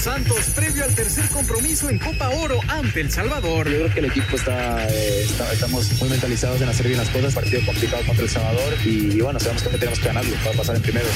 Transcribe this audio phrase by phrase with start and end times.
[0.00, 3.68] Santos previo al tercer compromiso en Copa Oro ante El Salvador.
[3.68, 7.34] Yo creo que el equipo está, eh, estamos muy mentalizados en hacer bien las cosas,
[7.34, 10.82] partido complicado contra El Salvador y, bueno, sabemos que tenemos que ganarlo para pasar en
[10.82, 11.06] primero.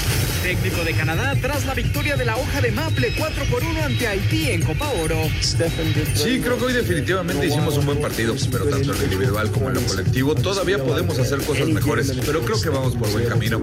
[0.42, 4.06] Técnico de Canadá tras la victoria de la hoja de Maple 4 por 1 ante
[4.06, 5.16] Haití en Copa Oro.
[5.40, 9.68] Sí, creo que hoy definitivamente hicimos un buen partido, pero tanto en lo individual como
[9.70, 13.62] en lo colectivo todavía podemos hacer cosas mejores, pero creo que vamos por buen camino.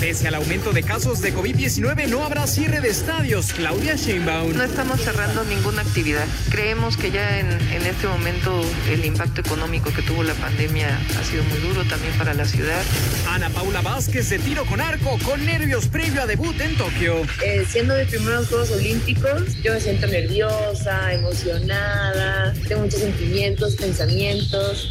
[0.00, 3.52] Pese al aumento de casos de COVID-19, no habrá cierre de estadios.
[3.52, 4.54] Claudia Sheinbaum.
[4.54, 6.26] No estamos cerrando ninguna actividad.
[6.50, 11.24] Creemos que ya en, en, este momento el impacto económico que tuvo la pandemia ha
[11.24, 12.82] sido muy duro también para la ciudad.
[13.28, 17.22] Ana Paula Vázquez de tiro con arco, con nervios previo a debut en Tokio.
[17.42, 24.90] Eh, siendo mis primeros Juegos Olímpicos, yo me siento nerviosa, emocionada, tengo muchos sentimientos, pensamientos.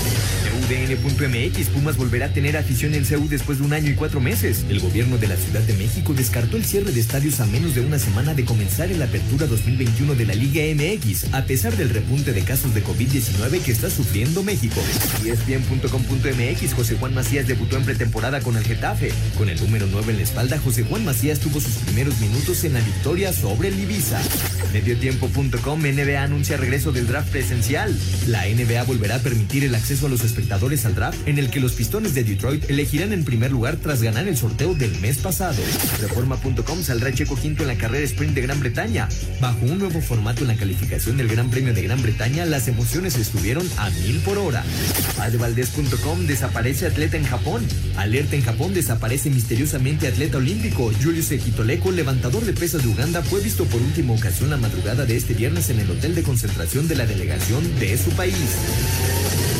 [0.71, 4.63] UDN.mx, Pumas volverá a tener afición en CEU después de un año y cuatro meses.
[4.69, 7.81] El gobierno de la Ciudad de México descartó el cierre de estadios a menos de
[7.81, 11.89] una semana de comenzar en la apertura 2021 de la Liga MX, a pesar del
[11.89, 14.81] repunte de casos de COVID-19 que está sufriendo México.
[15.25, 19.11] ESPN.com.mx, José Juan Macías debutó en pretemporada con el Getafe.
[19.37, 22.73] Con el número 9 en la espalda, José Juan Macías tuvo sus primeros minutos en
[22.73, 24.21] la victoria sobre el Ibiza.
[24.71, 27.93] Mediotiempo.com, NBA anuncia regreso del draft presencial.
[28.27, 31.59] La NBA volverá a permitir el acceso a los espectadores al draft en el que
[31.59, 35.59] los Pistones de Detroit elegirán en primer lugar tras ganar el sorteo del mes pasado.
[35.99, 39.09] Reforma.com saldrá Checo quinto en la carrera sprint de Gran Bretaña.
[39.39, 43.17] Bajo un nuevo formato en la calificación del Gran Premio de Gran Bretaña, las emociones
[43.17, 44.63] estuvieron a mil por hora.
[45.19, 47.65] Advaldez.com desaparece atleta en Japón.
[47.97, 50.91] Alerta en Japón desaparece misteriosamente atleta olímpico.
[51.01, 55.17] Julius Equitoleco, levantador de pesas de Uganda, fue visto por última ocasión la madrugada de
[55.17, 59.50] este viernes en el hotel de concentración de la delegación de su país.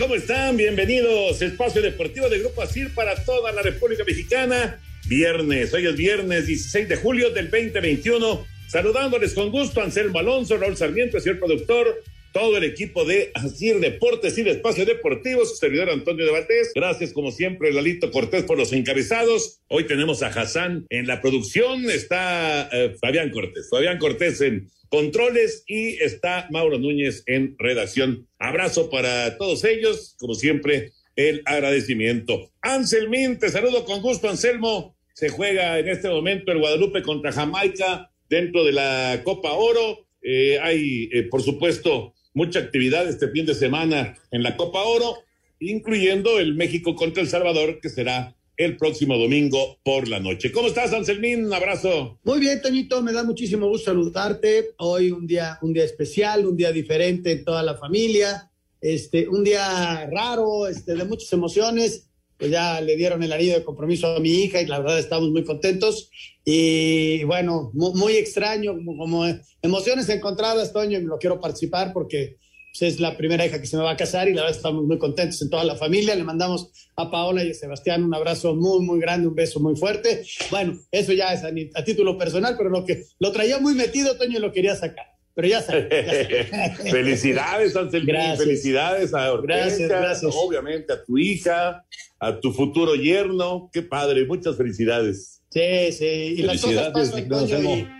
[0.00, 0.56] ¿Cómo están?
[0.56, 1.42] Bienvenidos.
[1.42, 4.80] Espacio Deportivo de Grupo ASIR para toda la República Mexicana.
[5.06, 8.46] Viernes, hoy es viernes 16 de julio del 2021.
[8.66, 12.02] Saludándoles con gusto, Anselmo Alonso, Raúl Sarmiento, señor productor,
[12.32, 16.72] todo el equipo de Asir Deportes y de Espacio Deportivo, su servidor Antonio de Batés.
[16.74, 19.60] Gracias, como siempre, Lalito Cortés por los encabezados.
[19.68, 23.68] Hoy tenemos a Hassan en la producción, está eh, Fabián Cortés.
[23.70, 28.28] Fabián Cortés en controles y está Mauro Núñez en redacción.
[28.38, 32.50] Abrazo para todos ellos, como siempre, el agradecimiento.
[32.60, 34.96] Anselmín, te saludo con gusto, Anselmo.
[35.14, 40.06] Se juega en este momento el Guadalupe contra Jamaica dentro de la Copa Oro.
[40.22, 45.18] Eh, hay, eh, por supuesto, mucha actividad este fin de semana en la Copa Oro,
[45.60, 50.52] incluyendo el México contra El Salvador, que será el próximo domingo por la noche.
[50.52, 51.46] ¿Cómo estás, Anselmín?
[51.46, 52.18] Un abrazo.
[52.24, 54.74] Muy bien, Toñito, me da muchísimo gusto saludarte.
[54.76, 58.50] Hoy un día, un día especial, un día diferente en toda la familia,
[58.82, 62.10] este, un día raro, este, de muchas emociones.
[62.36, 65.30] Pues ya le dieron el anillo de compromiso a mi hija y la verdad estamos
[65.30, 66.10] muy contentos.
[66.44, 69.24] Y bueno, muy, extraño, como, como,
[69.62, 72.36] emociones encontradas, Toño, y lo quiero participar porque
[72.72, 74.84] pues, es la primera hija que se me va a casar y la verdad estamos
[74.84, 76.14] muy contentos en toda la familia.
[76.14, 79.76] Le mandamos a Paola y a Sebastián un abrazo muy, muy grande, un beso muy
[79.76, 80.24] fuerte.
[80.50, 84.16] Bueno, eso ya es a, a título personal, pero lo que lo traía muy metido,
[84.16, 85.06] Toño, y lo quería sacar.
[85.34, 85.88] Pero ya sabes.
[86.90, 88.36] felicidades, Anselmín.
[88.36, 90.32] Felicidades a Ortega, gracias, gracias.
[90.34, 91.84] obviamente a tu hija,
[92.18, 93.70] a tu futuro yerno.
[93.72, 95.42] Qué padre, muchas felicidades.
[95.50, 96.34] Sí, sí.
[96.38, 97.99] Y las cosas pasan, Toño, y...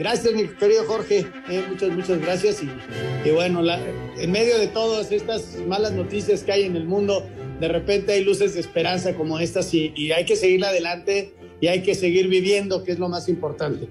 [0.00, 1.26] Gracias, mi querido Jorge.
[1.50, 2.62] Eh, muchas, muchas gracias.
[2.62, 3.78] Y, bueno, la,
[4.16, 7.22] en medio de todas estas malas noticias que hay en el mundo,
[7.60, 11.82] de repente hay luces de esperanza como estas y, hay que seguir adelante y hay
[11.82, 13.88] que seguir viviendo, que es lo más importante.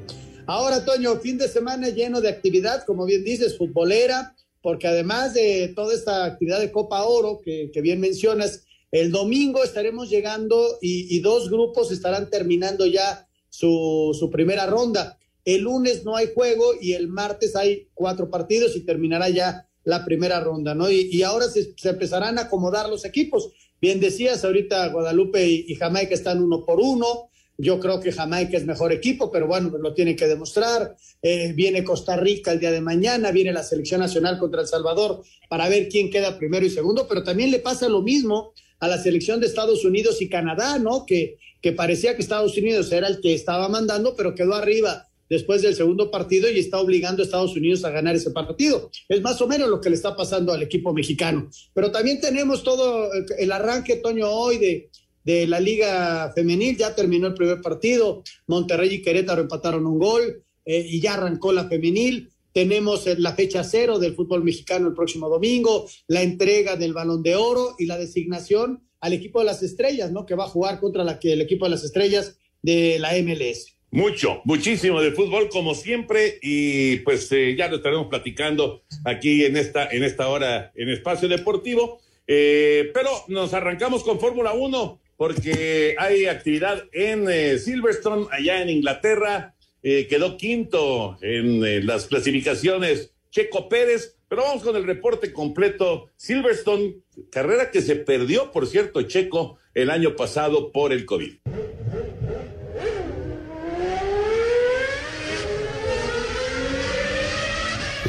[0.48, 5.72] Ahora, Toño, fin de semana lleno de actividad, como bien dices, futbolera, porque además de
[5.76, 11.52] toda esta actividad de Copa Oro que, bien mencionas, el domingo estaremos llegando y, dos
[11.52, 15.19] grupos estarán terminando ya su primera ronda.
[15.46, 20.06] El lunes no hay juego y el martes hay cuatro partidos y terminará ya la
[20.06, 20.90] primera ronda, ¿no?
[20.90, 23.52] Y, ahora se, empezarán a acomodar los equipos.
[23.82, 27.30] Bien decías, ahorita Guadalupe y, Jamaica están uno por uno.
[27.58, 30.96] Yo creo que Jamaica es mejor equipo, pero bueno, lo tiene que demostrar.
[31.22, 35.24] Eh, viene Costa Rica el día de mañana, viene la selección nacional contra El Salvador
[35.50, 38.98] para ver quién queda primero y segundo, pero también le pasa lo mismo a la
[38.98, 41.06] selección de Estados Unidos y Canadá, ¿no?
[41.06, 45.62] Que, que parecía que Estados Unidos era el que estaba mandando, pero quedó arriba después
[45.62, 48.90] del segundo partido y está obligando a Estados Unidos a ganar ese partido.
[49.08, 51.50] Es más o menos lo que le está pasando al equipo mexicano.
[51.74, 54.90] Pero también tenemos todo el arranque, Toño, hoy de,
[55.24, 56.78] de la Liga Femenil.
[56.78, 58.24] Ya terminó el primer partido.
[58.48, 62.30] Monterrey y Querétaro empataron un gol eh, y ya arrancó la Femenil.
[62.52, 67.36] Tenemos la fecha cero del fútbol mexicano el próximo domingo, la entrega del balón de
[67.36, 70.26] oro y la designación al equipo de las estrellas, ¿no?
[70.26, 73.79] Que va a jugar contra la que el equipo de las estrellas de la MLS.
[73.92, 79.58] Mucho, muchísimo de fútbol como siempre y pues eh, ya lo estaremos platicando aquí en
[79.58, 82.00] esta, en esta hora en Espacio Deportivo.
[82.28, 88.70] Eh, pero nos arrancamos con Fórmula 1 porque hay actividad en eh, Silverstone, allá en
[88.70, 89.56] Inglaterra.
[89.82, 96.10] quedó quinto en las clasificaciones Checo Pérez, pero vamos con el reporte completo.
[96.16, 96.98] Silverstone,
[97.32, 101.38] carrera que se perdió, por cierto, Checo el año pasado por el COVID.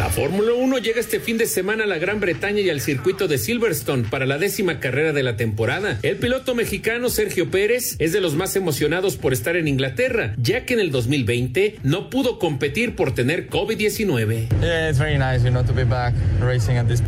[0.01, 3.29] La Fórmula 1 llega este fin de semana a la Gran Bretaña y al circuito
[3.29, 5.99] de Silverstone para la décima carrera de la temporada.
[6.03, 10.65] El piloto mexicano Sergio Pérez es de los más emocionados por estar en Inglaterra, ya
[10.65, 14.47] que en el 2020 no pudo competir por tener COVID-19.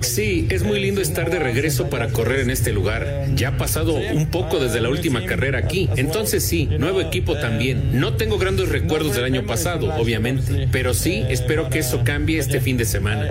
[0.03, 3.25] Sí, es muy lindo estar de regreso para correr en este lugar.
[3.35, 7.99] Ya ha pasado un poco desde la última carrera aquí, entonces sí, nuevo equipo también.
[7.99, 12.61] No tengo grandes recuerdos del año pasado, obviamente, pero sí espero que eso cambie este
[12.61, 13.31] fin de semana.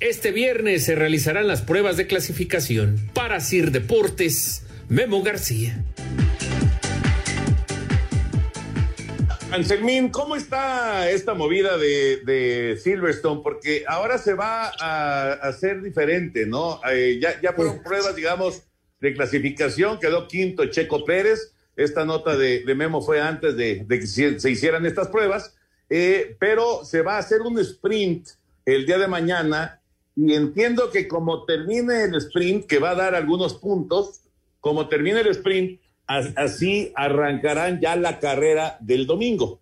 [0.00, 3.10] Este viernes se realizarán las pruebas de clasificación.
[3.14, 5.84] Para Sir Deportes, Memo García.
[9.50, 13.42] Anselmín, ¿cómo está esta movida de, Silverstone?
[13.42, 16.80] Porque ahora se va a hacer diferente, ¿no?
[16.90, 18.62] Eh, ya, ya fueron pruebas, digamos,
[19.00, 21.52] de clasificación, quedó quinto Checo Pérez.
[21.76, 25.54] Esta nota de, Memo fue antes de, de que se hicieran estas pruebas
[25.94, 28.26] eh, pero se va a hacer un sprint
[28.64, 29.78] el día de mañana
[30.16, 34.22] y entiendo que como termine el sprint, que va a dar algunos puntos,
[34.58, 39.60] como termine el sprint, así arrancarán ya la carrera del domingo.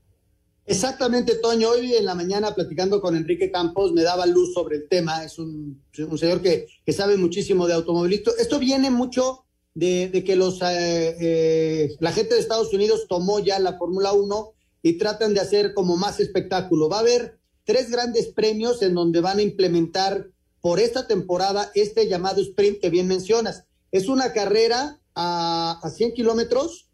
[0.66, 1.70] Exactamente, Toño.
[1.70, 5.24] Hoy en la mañana platicando con Enrique Campos me daba luz sobre el tema.
[5.24, 8.34] Es un, señor que, que, sabe muchísimo de automovilismo.
[8.38, 13.58] Esto viene mucho de, que los, eh, eh, la gente de Estados Unidos tomó ya
[13.58, 16.88] la Fórmula 1 y tratan de hacer como más espectáculo.
[16.88, 20.28] Va a haber tres grandes premios en donde van a implementar
[20.60, 23.64] por esta temporada este llamado sprint que bien mencionas.
[23.92, 26.90] Es una carrera a, a 100 kilómetros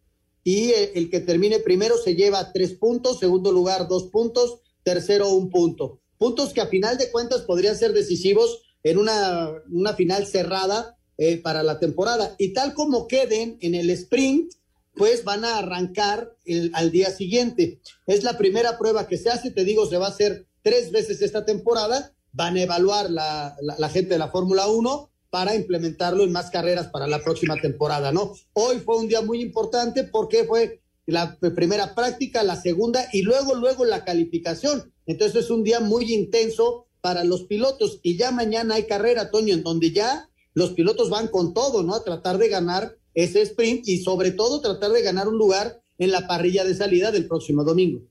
[0.47, 5.51] y el, que termine primero se lleva tres puntos, segundo lugar dos puntos, tercero un
[5.51, 5.99] punto.
[6.19, 11.39] Puntos que a final de cuentas podrían ser decisivos en una, una final cerrada eh,
[11.39, 12.37] para la temporada.
[12.39, 14.53] Y tal como queden en el sprint,
[14.97, 17.81] pues van a arrancar el, al día siguiente.
[18.07, 21.23] Es la primera prueba que se hace, te digo, se va a hacer tres veces
[21.23, 26.33] esta temporada, van a evaluar la, la, gente de la Fórmula 1 para implementarlo en
[26.33, 28.35] más carreras para la próxima temporada, ¿no?
[28.55, 33.55] Hoy fue un día muy importante porque fue la primera práctica, la segunda y luego,
[33.55, 34.93] luego la calificación.
[35.07, 39.55] Entonces es un día muy intenso para los pilotos y ya mañana hay carrera, Toño,
[39.55, 41.95] en donde ya los pilotos van con todo, ¿no?
[41.95, 46.13] A tratar de ganar ese sprint y sobre todo tratar de ganar un lugar en
[46.13, 48.03] la parrilla de salida del próximo domingo.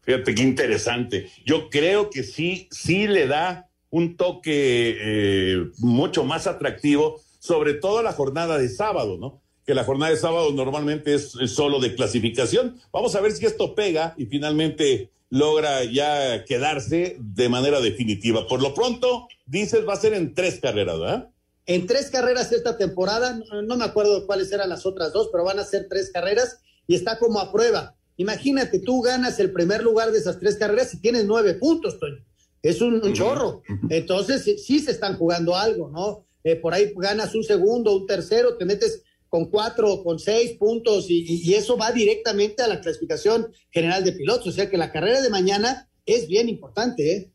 [0.00, 1.30] Fíjate qué interesante.
[1.44, 8.02] Yo creo que sí, sí le da un toque eh, mucho más atractivo, sobre todo
[8.02, 9.42] la jornada de sábado, ¿no?
[9.66, 12.80] Que la jornada de sábado normalmente es, solo de clasificación.
[12.92, 18.48] Vamos a ver si esto pega y finalmente logra ya quedarse de manera definitiva.
[18.48, 21.30] Por lo pronto, dices, va a ser en tres carreras, ¿verdad?
[21.66, 25.58] En tres carreras esta temporada, no, me acuerdo cuáles eran las otras dos, pero van
[25.58, 27.96] a ser tres carreras y está como a prueba.
[28.16, 32.24] Imagínate, tú ganas el primer lugar de esas tres carreras y tienes nueve puntos, Toño.
[32.62, 33.62] Es un, chorro.
[33.88, 36.26] Entonces, sí, se están jugando algo, ¿no?
[36.44, 41.08] Eh, por ahí ganas un segundo, un tercero, te metes con cuatro, con seis puntos
[41.08, 44.48] y, y, eso va directamente a la clasificación general de pilotos.
[44.48, 47.30] O sea que la carrera de mañana es bien importante, ¿eh?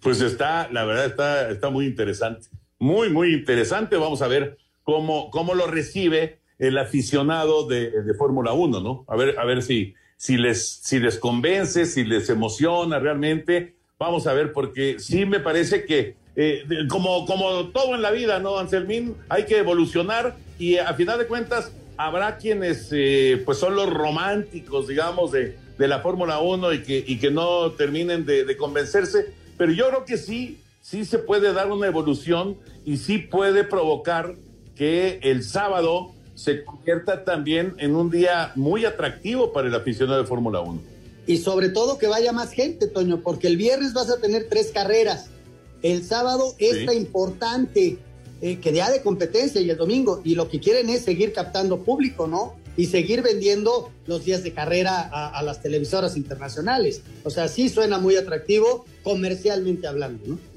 [0.00, 3.96] Pues está, la verdad, está, está muy interesante muy, muy interesante.
[3.96, 9.04] Vamos a ver cómo, cómo lo recibe el aficionado de, Fórmula 1, ¿no?
[9.08, 13.74] A ver, a ver si si les, si les convence, si les emociona realmente.
[13.98, 18.38] Vamos a ver, porque sí me parece que, eh, como, como todo en la vida,
[18.40, 19.14] ¿no, Anselmín?
[19.28, 24.88] Hay que evolucionar y a final de cuentas habrá quienes eh, pues son los románticos,
[24.88, 29.32] digamos, de, de la Fórmula 1 y que, y que no terminen de, de convencerse,
[29.56, 34.36] pero yo creo que sí, sí se puede dar una evolución y sí puede provocar
[34.76, 40.28] que el sábado se convierta también en un día muy atractivo para el aficionado de
[40.28, 40.80] Fórmula 1.
[41.26, 44.70] Y sobre todo que vaya más gente, Toño, porque el viernes vas a tener tres
[44.72, 45.26] carreras.
[45.82, 47.98] El sábado esta importante,
[48.40, 50.20] eh, que día de competencia y el domingo.
[50.22, 52.54] Y lo que quieren es seguir captando público, ¿no?
[52.76, 57.02] Y seguir vendiendo los días de carrera a, a las televisoras internacionales.
[57.24, 60.55] O sea, sí suena muy atractivo comercialmente hablando, ¿no?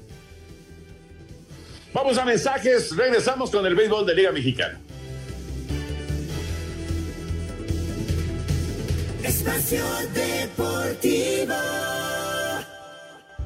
[1.92, 4.78] Vamos a mensajes, regresamos con el béisbol de Liga Mexicana.
[9.24, 11.54] Espacio Deportivo.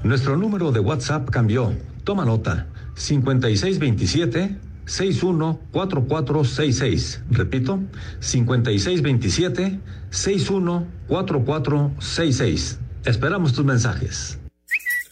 [0.02, 1.74] Nuestro número de WhatsApp cambió.
[2.04, 2.66] Toma nota.
[2.96, 7.22] 5627 614466.
[7.30, 7.80] Repito,
[8.20, 12.78] 5627 614466.
[13.06, 14.38] Esperamos tus mensajes.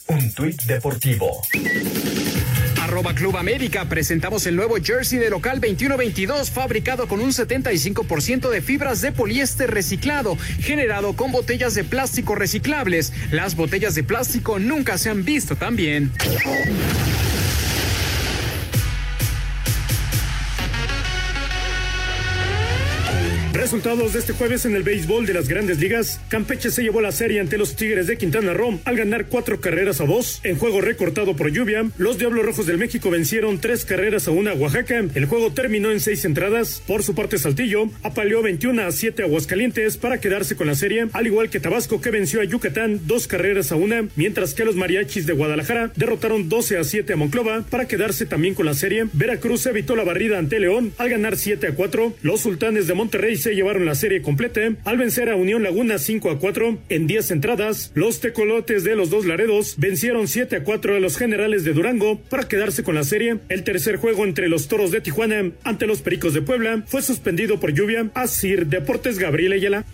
[0.07, 1.41] Un tuit deportivo.
[2.93, 8.61] Arroba Club América presentamos el nuevo jersey de local 21-22 fabricado con un 75% de
[8.61, 13.11] fibras de poliéster reciclado generado con botellas de plástico reciclables.
[13.31, 16.11] Las botellas de plástico nunca se han visto tan bien.
[23.73, 26.21] Resultados de este jueves en el béisbol de las grandes ligas.
[26.29, 29.99] Campeche se llevó la serie ante los Tigres de Quintana Roo al ganar cuatro carreras
[29.99, 30.41] a dos.
[30.43, 34.51] En juego recortado por lluvia, los Diablos Rojos del México vencieron tres carreras a una
[34.51, 35.03] a Oaxaca.
[35.15, 36.83] El juego terminó en seis entradas.
[36.85, 41.07] Por su parte, Saltillo apaleó 21 a 7 a Aguascalientes para quedarse con la serie,
[41.11, 44.75] al igual que Tabasco que venció a Yucatán dos carreras a una, mientras que los
[44.75, 49.07] Mariachis de Guadalajara derrotaron 12 a 7 a Monclova para quedarse también con la serie.
[49.13, 52.13] Veracruz evitó la barrida ante León al ganar 7 a 4.
[52.21, 56.29] Los Sultanes de Monterrey se llevaron la serie completa al vencer a Unión Laguna 5
[56.29, 57.91] a 4 en 10 entradas.
[57.95, 62.19] Los tecolotes de los dos Laredos vencieron 7 a 4 a los generales de Durango
[62.19, 63.37] para quedarse con la serie.
[63.47, 67.59] El tercer juego entre los toros de Tijuana ante los pericos de Puebla fue suspendido
[67.59, 68.09] por lluvia.
[68.13, 69.85] Así Deportes Gabriel Ayala.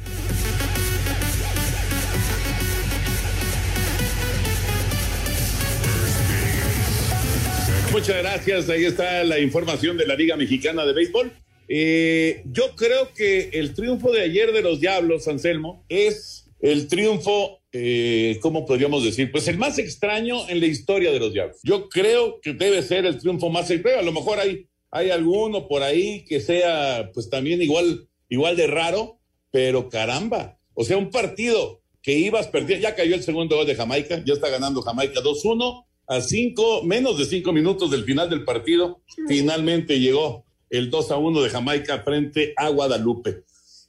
[7.92, 8.70] Muchas gracias.
[8.70, 11.32] Ahí está la información de la Liga Mexicana de Béisbol.
[11.72, 17.62] Eh, yo creo que el triunfo de ayer de los Diablos, Anselmo, es el triunfo,
[17.72, 19.32] eh, ¿cómo podríamos decir?
[19.32, 21.58] Pues el más extraño en la historia de los Diablos.
[21.64, 24.00] Yo creo que debe ser el triunfo más extraño.
[24.00, 28.66] A lo mejor hay, hay alguno por ahí que sea, pues también igual, igual de
[28.66, 29.20] raro,
[29.52, 30.58] pero caramba.
[30.74, 34.34] O sea, un partido que ibas perdiendo, ya cayó el segundo gol de Jamaica, ya
[34.34, 40.00] está ganando Jamaica 2-1 a cinco, menos de cinco minutos del final del partido, finalmente
[40.00, 43.44] llegó el 2 a 1 de Jamaica frente a Guadalupe.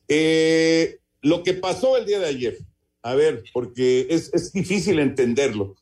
[0.08, 2.58] Eh, lo que pasó el día de ayer,
[3.02, 5.76] a ver, porque es, es difícil entenderlo.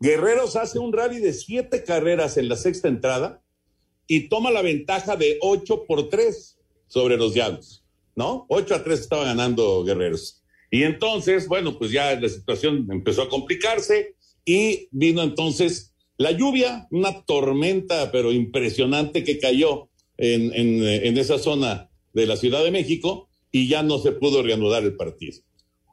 [0.00, 3.42] Guerreros hace un rally de siete carreras en la sexta entrada
[4.06, 7.84] y toma la ventaja de 8 por 3 sobre los Diablos,
[8.14, 8.46] ¿no?
[8.48, 10.42] 8 a 3 estaba ganando Guerreros.
[10.70, 16.86] Y entonces, bueno, pues ya la situación empezó a complicarse y vino entonces la lluvia,
[16.90, 22.70] una tormenta, pero impresionante que cayó en, en, en, esa zona de la Ciudad de
[22.70, 25.38] México y ya no se pudo reanudar el partido.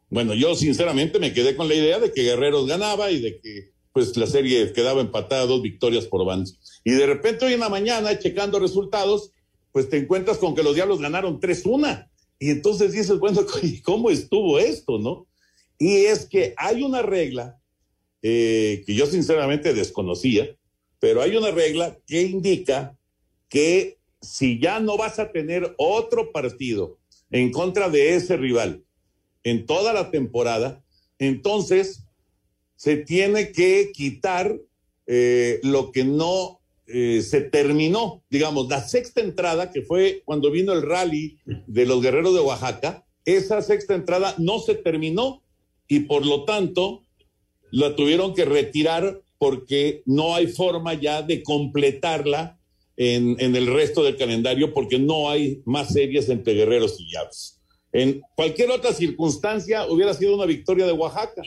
[0.10, 3.72] Bueno, yo sinceramente me quedé con la idea de que Guerreros ganaba y de que
[3.94, 6.52] pues la serie quedaba empatada dos victorias por bando.
[6.84, 9.32] Y de repente hoy en la mañana, checando resultados,
[9.72, 12.08] pues te encuentras con que los Diablos ganaron 3-1.
[12.40, 13.46] Y entonces dices, bueno,
[13.84, 15.28] ¿cómo estuvo esto, no?
[15.78, 17.60] Y es que hay una regla
[18.22, 20.56] eh, que yo sinceramente desconocía,
[21.00, 22.96] pero hay una regla que indica
[23.50, 26.98] que si ya no vas a tener otro partido
[27.32, 28.84] en contra de ese rival
[29.44, 30.84] en toda la temporada,
[31.18, 32.06] entonces
[32.76, 34.60] se tiene que quitar
[35.08, 40.74] eh, lo que no eh, se terminó, digamos, la sexta entrada, que fue cuando vino
[40.74, 45.44] el rally de los guerreros de Oaxaca, esa sexta entrada no se terminó
[45.88, 47.06] y por lo tanto
[47.72, 52.60] la tuvieron que retirar porque no hay forma ya de completarla
[53.04, 57.60] en, el resto del calendario porque no hay más series entre guerreros y llaves.
[57.92, 61.42] En cualquier otra circunstancia hubiera sido una victoria de Oaxaca,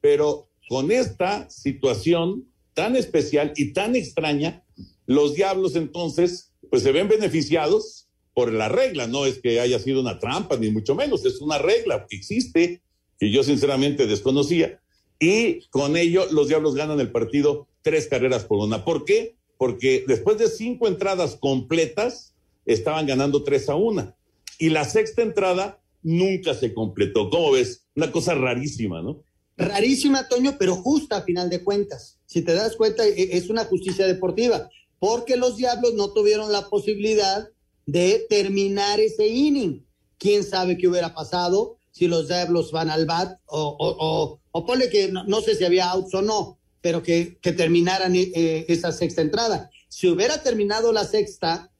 [0.00, 4.64] pero con esta situación tan especial y tan extraña,
[5.04, 10.00] los diablos entonces pues se ven beneficiados por la regla, no es que haya sido
[10.00, 12.80] una trampa, ni mucho menos, es una regla que existe,
[13.18, 14.80] que yo sinceramente desconocía,
[15.18, 18.84] y con ello los Diablos ganan el partido tres carreras por una.
[18.84, 19.36] ¿Por qué?
[19.58, 22.34] Porque después de cinco entradas completas,
[22.66, 24.14] estaban ganando tres a una.
[24.58, 27.30] Y la sexta entrada nunca se completó.
[27.30, 27.84] ¿Cómo ves?
[27.94, 29.22] Una cosa rarísima, ¿no?
[29.56, 32.18] Rarísima, Toño, pero justa a final de cuentas.
[32.26, 36.68] Si te das cuenta, e, es una justicia deportiva, porque los Diablos no tuvieron la
[36.68, 37.48] posibilidad
[37.86, 39.86] de terminar ese inning.
[40.18, 43.38] ¿Quién sabe qué hubiera pasado si los Diablos van al bat?
[43.46, 47.50] O, o, o, ponle que no, sé si había outs o no, pero que, que
[47.50, 49.72] terminaran eh, esa sexta entrada.
[49.88, 51.72] Si hubiera terminado la sexta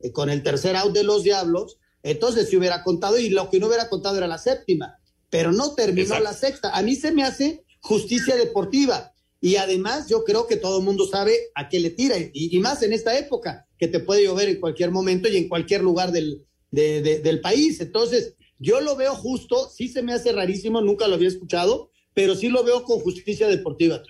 [0.00, 3.60] eh, con el tercer out de los Diablos, entonces se hubiera contado y lo que
[3.60, 6.70] no hubiera contado era la séptima, pero no terminó la sexta.
[6.70, 9.12] A mí se me hace justicia deportiva.
[9.38, 12.82] Y además yo creo que todo el mundo sabe a qué le tira, y, más
[12.82, 16.46] en esta época, que te puede llover en cualquier momento y en cualquier lugar del,
[16.70, 17.82] del país.
[17.82, 22.34] Entonces, yo lo veo justo, sí se me hace rarísimo, nunca lo había escuchado, pero
[22.34, 24.02] sí lo veo con justicia deportiva.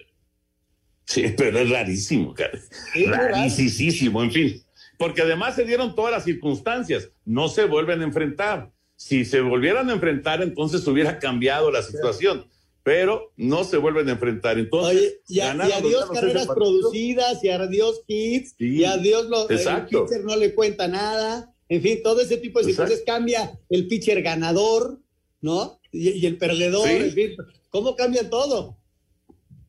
[1.06, 2.58] Sí, pero es rarísimo, cara.
[3.06, 4.62] Rarísimo, en fin.
[4.99, 8.70] Porque además se dieron todas las circunstancias, no se vuelven a enfrentar.
[8.96, 12.46] Si se volvieran a enfrentar, entonces hubiera cambiado la situación
[12.84, 14.58] pero no se vuelven a enfrentar.
[14.58, 20.37] Entonces, Oye, y, adiós carreras producidas, y adiós hits, y adiós los, el pitcher no
[20.37, 21.50] le cuenta nada.
[21.70, 25.00] En fin, todo ese tipo de situaciones cambia el pitcher ganador,
[25.40, 25.80] ¿no?
[25.90, 27.37] Y, el perdedor, en fin,
[27.70, 28.76] ¿cómo cambia todo?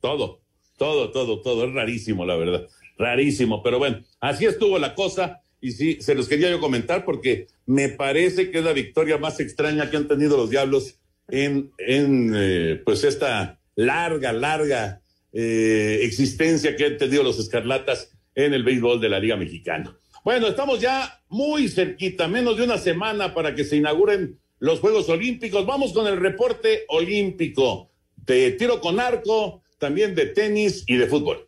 [0.01, 0.41] Todo,
[0.77, 1.65] todo, todo, todo.
[1.65, 2.67] Es rarísimo, la verdad.
[2.97, 5.41] Rarísimo, pero bueno, así estuvo la cosa.
[5.61, 9.39] Y sí, se los quería yo comentar porque me parece que es la victoria más
[9.39, 15.01] extraña que han tenido los Diablos en, en eh, pues esta larga, larga
[15.33, 19.97] eh, existencia que han tenido los Escarlatas en el béisbol de la Liga Mexicana.
[20.23, 25.09] Bueno, estamos ya muy cerquita, menos de una semana para que se inauguren los Juegos
[25.09, 25.65] Olímpicos.
[25.65, 27.91] Vamos con el reporte olímpico
[28.25, 31.47] de tiro con arco, también de tenis y de fútbol.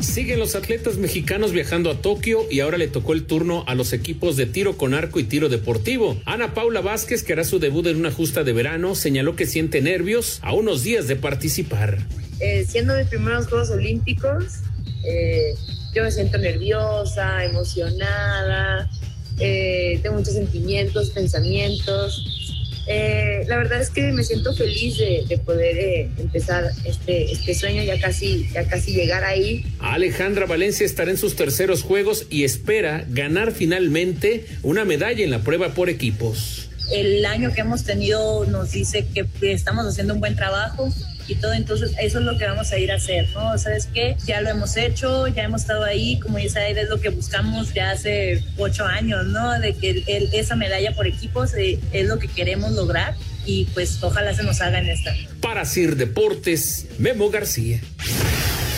[0.00, 3.92] Siguen los atletas mexicanos viajando a Tokio y ahora le tocó el turno a los
[3.92, 6.20] equipos de tiro con arco y tiro deportivo.
[6.24, 9.80] Ana Paula Vázquez, que hará su debut en una justa de verano, señaló que siente
[9.80, 11.98] nervios a unos días de participar.
[12.40, 14.46] Eh, siendo mis primeros Juegos Olímpicos,
[15.04, 15.54] eh,
[15.94, 18.90] yo me siento nerviosa, emocionada,
[19.38, 22.35] eh, tengo muchos sentimientos, pensamientos
[22.88, 27.82] eh, la verdad es que me siento feliz de, poder eh, empezar este, este sueño,
[27.82, 29.64] ya casi, ya casi llegar ahí.
[29.80, 35.40] Alejandra Valencia estará en sus terceros juegos y espera ganar finalmente una medalla en la
[35.40, 36.70] prueba por equipos.
[36.92, 40.92] El año que hemos tenido nos dice que estamos haciendo un buen trabajo
[41.28, 41.52] y todo.
[41.52, 43.56] Entonces, eso es lo que vamos a ir a hacer, ¿no?
[43.58, 44.16] ¿Sabes qué?
[44.26, 47.90] Ya lo hemos hecho, ya hemos estado ahí, como dice es lo que buscamos ya
[47.90, 49.58] hace ocho años, ¿no?
[49.60, 54.34] De que esa medalla por equipos eh, es lo que queremos lograr y pues ojalá
[54.34, 55.14] se nos haga en esta.
[55.40, 57.80] Para Sir Deportes, Memo García.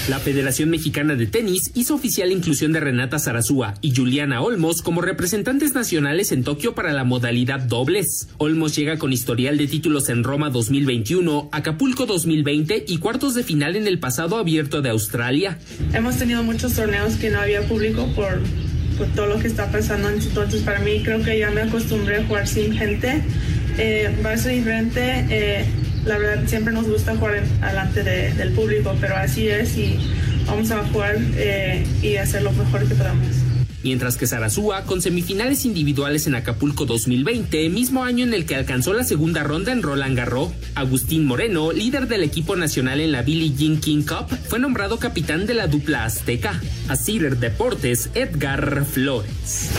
[0.08, 4.80] La Federación Mexicana de Tenis hizo oficial la inclusión de Renata Zarazúa y Juliana Olmos
[4.80, 8.26] como representantes nacionales en Tokio para la modalidad dobles.
[8.38, 13.76] Olmos llega con historial de títulos en Roma 2021, Acapulco 2020 y cuartos de final
[13.76, 15.58] en el pasado abierto de Australia.
[15.92, 18.40] Hemos tenido muchos torneos que no había público por,
[19.14, 22.48] todo lo que está pasando, entonces para mí creo que ya me acostumbré a jugar
[22.48, 23.22] sin gente.
[23.76, 25.26] Eh, va a ser diferente.
[25.28, 25.66] Eh,
[26.08, 29.98] la verdad siempre nos gusta jugar delante del público, pero así es y
[30.46, 33.26] vamos a jugar eh, y hacer lo mejor que podamos.
[33.84, 38.92] Mientras que Sarasúa con semifinales individuales en Acapulco 2020, mismo año en el que alcanzó
[38.92, 43.54] la segunda ronda en Roland Garros, Agustín Moreno, líder del equipo nacional en la Billie
[43.54, 46.60] Jean King Cup, fue nombrado capitán de la dupla azteca.
[46.88, 49.70] A Deportes, Edgar Flores.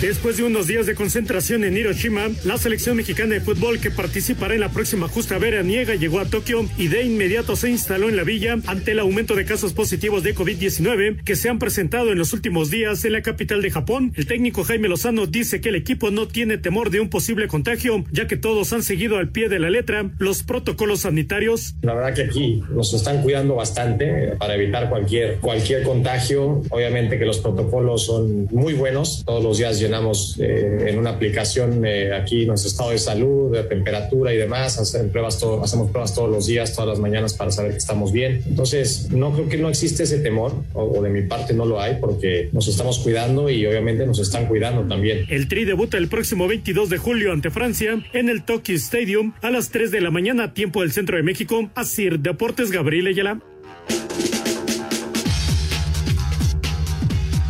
[0.00, 4.54] Después de unos días de concentración en Hiroshima, la selección mexicana de fútbol que participará
[4.54, 8.24] en la próxima justa veraniega llegó a Tokio y de inmediato se instaló en la
[8.24, 12.32] villa ante el aumento de casos positivos de COVID-19 que se han presentado en los
[12.32, 14.12] últimos días en la capital de Japón.
[14.16, 18.04] El técnico Jaime Lozano dice que el equipo no tiene temor de un posible contagio,
[18.10, 21.76] ya que todos han seguido al pie de la letra los protocolos sanitarios.
[21.82, 26.62] La verdad que aquí nos están cuidando bastante para evitar cualquier, cualquier contagio.
[26.68, 29.22] Obviamente que los protocolos son muy buenos.
[29.24, 33.62] Todos los días llenamos eh, en una aplicación eh, aquí nuestro estado de salud, de
[33.64, 37.50] temperatura y demás, hacemos pruebas, todo, hacemos pruebas todos los días, todas las mañanas para
[37.50, 38.42] saber que estamos bien.
[38.46, 41.96] Entonces, no creo que no existe ese temor, o, de mi parte no lo hay,
[42.00, 45.26] porque nos estamos cuidando y obviamente nos están cuidando también.
[45.28, 49.50] El Tri debuta el próximo 22 de julio ante Francia en el Tokyo Stadium a
[49.50, 51.70] las 3 de la mañana, tiempo del centro de México.
[51.74, 53.40] Así, Deportes Gabriel Ayala.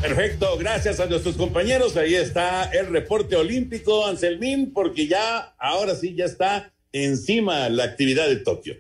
[0.05, 1.97] Perfecto, gracias a nuestros compañeros.
[1.97, 8.29] Ahí está el reporte olímpico, Anselmín, porque ya, ahora sí, ya está encima la actividad
[8.29, 8.77] de Tokio.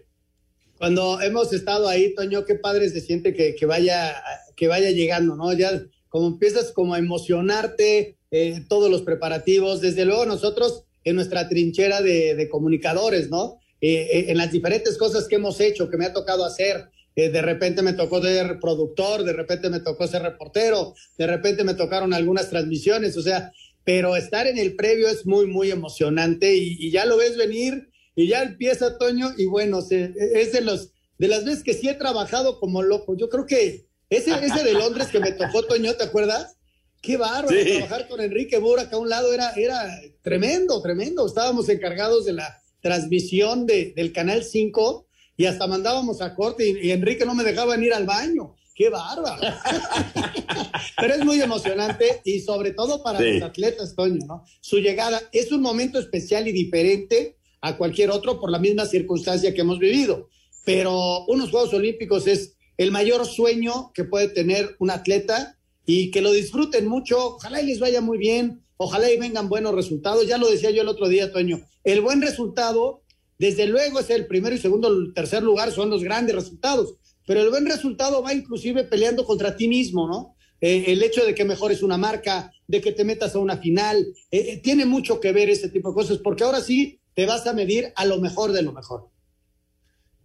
[0.77, 4.23] Cuando hemos estado ahí, Toño, qué padre se siente que, vaya,
[4.55, 5.51] que vaya llegando, ¿no?
[5.55, 11.49] Ya como empiezas como a emocionarte, eh, todos los preparativos, desde luego nosotros en nuestra
[11.49, 13.61] trinchera de, de comunicadores, ¿no?
[13.81, 17.29] Eh, eh, en las diferentes cosas que hemos hecho, que me ha tocado hacer, eh,
[17.29, 21.75] de repente me tocó ser productor, de repente me tocó ser reportero, de repente me
[21.75, 23.53] tocaron algunas transmisiones, o sea,
[23.85, 27.89] pero estar en el previo es muy, muy emocionante y, y ya lo ves venir
[28.17, 31.89] y ya empieza Toño y bueno, se, es de los de las veces que sí
[31.89, 33.17] he trabajado como loco.
[33.17, 36.57] Yo creo que ese, ese de Londres que me tocó Toño, ¿te acuerdas?
[37.01, 37.73] Qué bárbaro Sí.
[37.77, 41.27] trabajar con Enrique Burak a un lado era, era tremendo, tremendo.
[41.27, 46.89] Estábamos encargados de la transmisión de, del Canal 5 y hasta mandábamos a corte y,
[46.89, 48.55] y Enrique no me dejaban ir al baño.
[48.75, 49.41] Qué bárbaro.
[50.97, 53.35] Pero es muy emocionante y sobre todo para Sí.
[53.35, 54.45] los atletas, Toño, ¿no?
[54.61, 59.55] Su llegada es un momento especial y diferente a cualquier otro por la misma circunstancia
[59.55, 60.29] que hemos vivido.
[60.65, 66.21] Pero unos Juegos Olímpicos es el mayor sueño que puede tener un atleta y que
[66.21, 67.37] lo disfruten mucho.
[67.37, 70.27] Ojalá y les vaya muy bien, ojalá y vengan buenos resultados.
[70.27, 71.61] Ya lo decía yo el otro día, Toño.
[71.85, 73.03] El buen resultado,
[73.45, 76.95] desde luego, es el primero y segundo, el tercer lugar, son los grandes resultados.
[77.27, 80.35] Pero el buen resultado va inclusive peleando contra ti mismo, ¿no?
[80.63, 83.99] Eh, el hecho de que mejores una marca, de que te metas a una final,
[84.31, 87.47] eh, eh, tiene mucho que ver ese tipo de cosas, porque ahora sí te vas
[87.47, 89.11] a medir a lo mejor de lo mejor.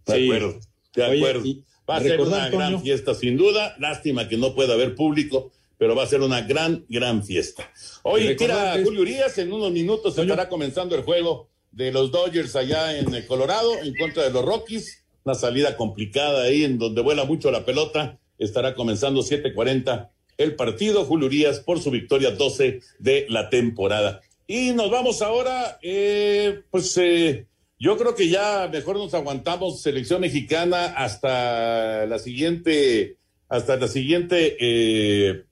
[0.06, 0.58] De acuerdo,
[0.94, 1.44] de acuerdo.
[1.88, 3.76] va a ser una gran fiesta, sin duda.
[3.78, 7.70] Lástima que no pueda haber público, pero va a ser una gran, gran fiesta.
[8.02, 12.98] Hoy tira Julio Urias, en unos minutos estará comenzando el juego de los Dodgers allá
[12.98, 15.04] en eh, Colorado en contra de los Rockies.
[15.24, 18.18] Una salida complicada ahí en donde vuela mucho la pelota.
[18.38, 21.04] Estará comenzando 7:40 el partido.
[21.04, 24.20] Julio Urias por su victoria 12 de la temporada.
[24.46, 27.46] Y nos vamos ahora, eh, pues eh,
[27.78, 33.16] yo creo que ya mejor nos aguantamos selección mexicana hasta la siguiente,
[33.48, 34.56] hasta la siguiente.
[34.58, 35.44] eh,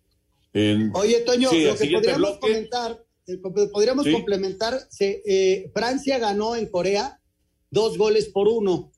[0.55, 2.41] en- Oye, Toño, sí, lo que podríamos bloque.
[2.41, 3.05] comentar, co-
[3.73, 4.13] podríamos Sí.
[4.13, 7.21] complementar, se, eh, Francia ganó en Corea
[7.71, 8.93] dos goles por uno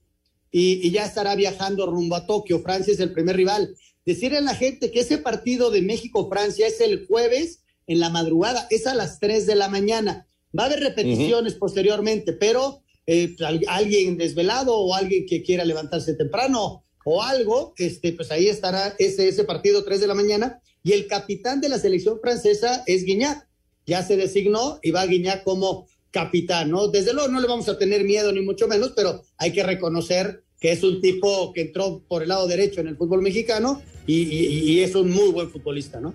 [0.53, 2.61] y, y ya estará viajando rumbo a Tokio.
[2.63, 3.75] Francia es el primer rival.
[4.07, 8.67] Decirle a la gente que ese partido de México-Francia es el jueves en la madrugada,
[8.71, 10.27] es a las 3 de la mañana.
[10.57, 16.15] Va a haber repeticiones posteriormente, pero eh, al- alguien desvelado o alguien que quiera levantarse
[16.15, 20.61] temprano o algo, este, pues ahí estará ese, ese partido 3 de la mañana.
[20.83, 23.49] Y el capitán de la selección francesa es Guiñac.
[23.91, 26.87] Ya se designó y va Guiñac como capitán, ¿no?
[26.89, 30.43] Desde luego no le vamos a tener miedo ni mucho menos, pero hay que reconocer
[30.61, 34.23] que es un tipo que entró por el lado derecho en el fútbol mexicano y,
[34.23, 36.15] y- y es un muy buen futbolista, ¿no?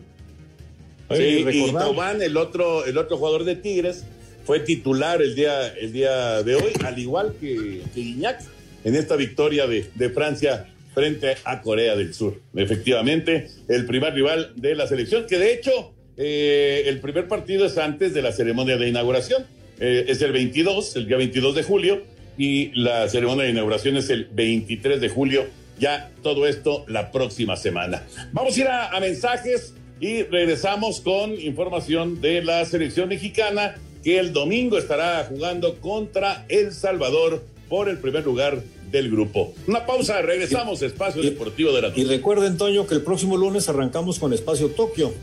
[1.12, 4.06] Sí, y Thauvin, el otro, el otro jugador de Tigres,
[4.46, 8.42] fue titular el día, el día de hoy, al igual que, que Guiñac,
[8.86, 12.40] en esta victoria de, de Francia frente a Corea del Sur.
[12.56, 17.78] Efectivamente, el primer rival de la selección, que de hecho eh, el primer partido es
[17.78, 19.46] antes de la ceremonia de inauguración.
[19.80, 22.04] Eh, es el 22, el día 22 de julio,
[22.38, 25.46] y la ceremonia de inauguración es el 23 de julio.
[25.80, 28.04] Ya todo esto la próxima semana.
[28.32, 34.20] Vamos a ir a, a mensajes y regresamos con información de la selección mexicana que
[34.20, 39.54] el domingo estará jugando contra El Salvador por el primer lugar del grupo.
[39.68, 44.20] Una pausa, regresamos, Espacio Deportivo de la Y recuerden, Toño, que el próximo lunes arrancamos
[44.20, 45.14] con Espacio Tokio.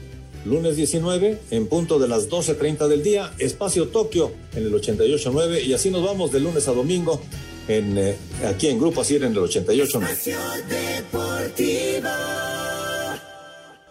[0.44, 5.72] Lunes 19, en punto de las 12.30 del día, Espacio Tokio en el 88.9 y
[5.72, 7.22] así nos vamos de lunes a domingo
[7.68, 10.08] en, eh, aquí en Grupo Asir en el 88.9.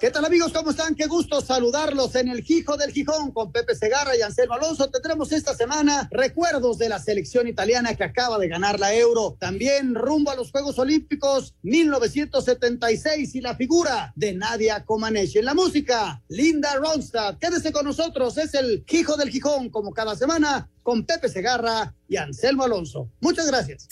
[0.01, 0.51] ¿Qué tal amigos?
[0.51, 0.95] ¿Cómo están?
[0.95, 4.89] Qué gusto saludarlos en el Gijo del Gijón con Pepe Segarra y Anselmo Alonso.
[4.89, 9.37] Tendremos esta semana recuerdos de la selección italiana que acaba de ganar la Euro.
[9.39, 15.37] También rumbo a los Juegos Olímpicos 1976 y la figura de Nadia Comaneci.
[15.37, 17.37] En la música, Linda Ronstadt.
[17.37, 18.39] Quédese con nosotros.
[18.39, 23.07] Es el Gijo del Gijón como cada semana con Pepe Segarra y Anselmo Alonso.
[23.19, 23.87] Muchas gracias.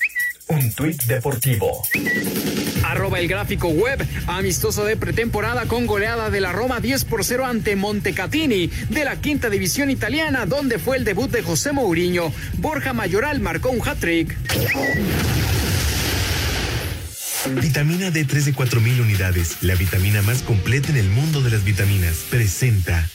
[0.49, 1.83] Un tuit deportivo.
[2.83, 7.45] Arroba el gráfico web, amistoso de pretemporada con goleada de la Roma 10 por 0
[7.45, 12.33] ante Montecatini de la quinta división italiana, donde fue el debut de José Mourinho.
[12.57, 14.35] Borja Mayoral marcó un hat-trick.
[17.61, 22.25] Vitamina D3 de 4000 unidades, la vitamina más completa en el mundo de las vitaminas,
[22.29, 23.07] presenta.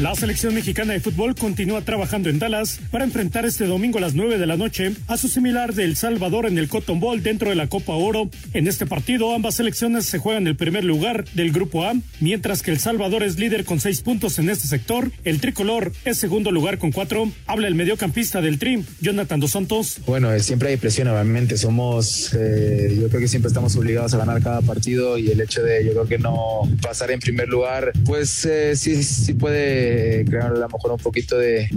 [0.00, 4.14] La selección mexicana de fútbol continúa trabajando en Dallas para enfrentar este domingo a las
[4.14, 7.50] 9 de la noche a su similar de El Salvador en el Cotton Bowl dentro
[7.50, 8.30] de la Copa Oro.
[8.54, 12.70] En este partido, ambas selecciones se juegan el primer lugar del Grupo A, mientras que
[12.70, 15.12] El Salvador es líder con seis puntos en este sector.
[15.24, 17.30] El tricolor es segundo lugar con cuatro.
[17.46, 19.98] Habla el mediocampista del Trim, Jonathan Dos Santos.
[20.06, 21.58] Bueno, eh, siempre hay presión, obviamente.
[21.58, 25.62] Somos, eh, yo creo que siempre estamos obligados a ganar cada partido y el hecho
[25.62, 29.89] de, yo creo que no pasar en primer lugar, pues eh, sí, sí puede
[30.28, 31.68] crear a lo mejor un poquito de,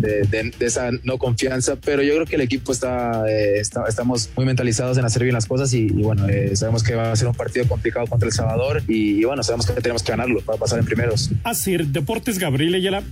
[0.59, 5.05] esa no confianza, pero yo creo que el equipo está, eh, estamos muy mentalizados en
[5.05, 8.07] hacer bien las cosas y, bueno, eh, sabemos que va a ser un partido complicado
[8.07, 11.29] contra El Salvador y, bueno, sabemos que tenemos que ganarlo para pasar en primeros.
[11.43, 13.03] Así, Deportes Gabriel Ayala.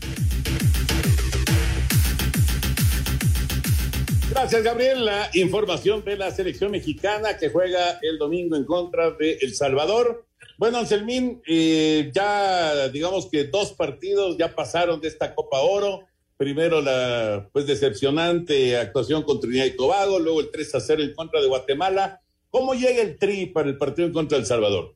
[4.31, 5.05] Gracias, Gabriel.
[5.05, 10.25] La información de la selección mexicana que juega el domingo en contra de El Salvador.
[10.61, 16.01] Bueno, Anselmín, eh, ya digamos que dos partidos ya pasaron de esta Copa Oro.
[16.37, 21.15] Primero la pues decepcionante actuación contra Trinidad y Tobago, luego el 3 a 0 en
[21.15, 22.21] contra de Guatemala.
[22.51, 24.95] ¿Cómo llega el tri para el partido en contra de El Salvador?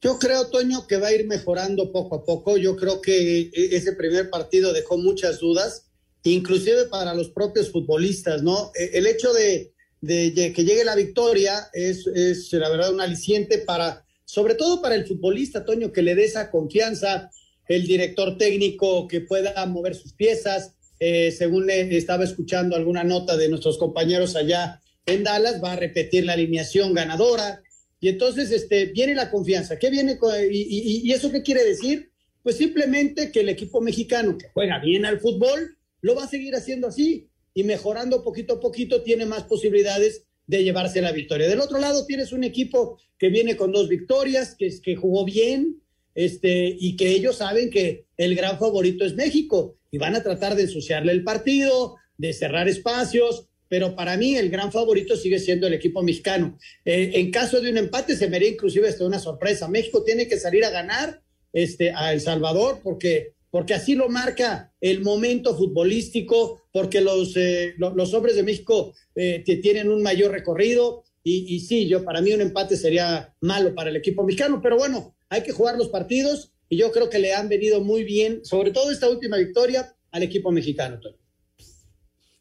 [0.00, 2.56] Yo creo, Toño, que va a ir mejorando poco a poco.
[2.56, 5.90] Yo creo que e-, ese primer partido dejó muchas dudas,
[6.22, 8.70] inclusive para los propios futbolistas, ¿no?
[8.76, 13.58] E-, el hecho de, de que llegue la victoria es, es, la verdad, un aliciente
[13.58, 17.30] para sobre todo para el futbolista, Toño, que le dé esa confianza,
[17.66, 20.76] el director técnico que pueda mover sus piezas.
[21.00, 26.26] Eh, según estaba escuchando alguna nota de nuestros compañeros allá en Dallas, va a repetir
[26.26, 27.60] la alineación ganadora.
[27.98, 29.80] Y entonces este, viene la confianza.
[29.80, 30.16] ¿Qué viene?
[30.48, 32.12] y, y, eso qué quiere decir?
[32.44, 36.54] Pues simplemente que el equipo mexicano que juega bien al fútbol lo va a seguir
[36.54, 41.48] haciendo así y mejorando poquito a poquito tiene más posibilidades de llevarse la victoria.
[41.48, 45.80] Del otro lado tienes un equipo que viene con dos victorias, que, que jugó bien,
[46.16, 50.56] este, y que ellos saben que el gran favorito es México y van a tratar
[50.56, 55.68] de ensuciarle el partido, de cerrar espacios, pero para mí el gran favorito sigue siendo
[55.68, 56.58] el equipo mexicano.
[56.84, 59.68] Eh, en caso de un empate se me haría inclusive hasta una sorpresa.
[59.68, 64.72] México tiene que salir a ganar este, a El Salvador porque porque así lo marca
[64.80, 71.04] el momento futbolístico, porque los, eh, los, hombres de México eh, tienen un mayor recorrido.
[71.22, 75.14] Y, sí, yo para mí un empate sería malo para el equipo mexicano, pero bueno,
[75.28, 78.70] hay que jugar los partidos y yo creo que le han venido muy bien, sobre
[78.70, 80.98] todo esta última victoria, al equipo mexicano.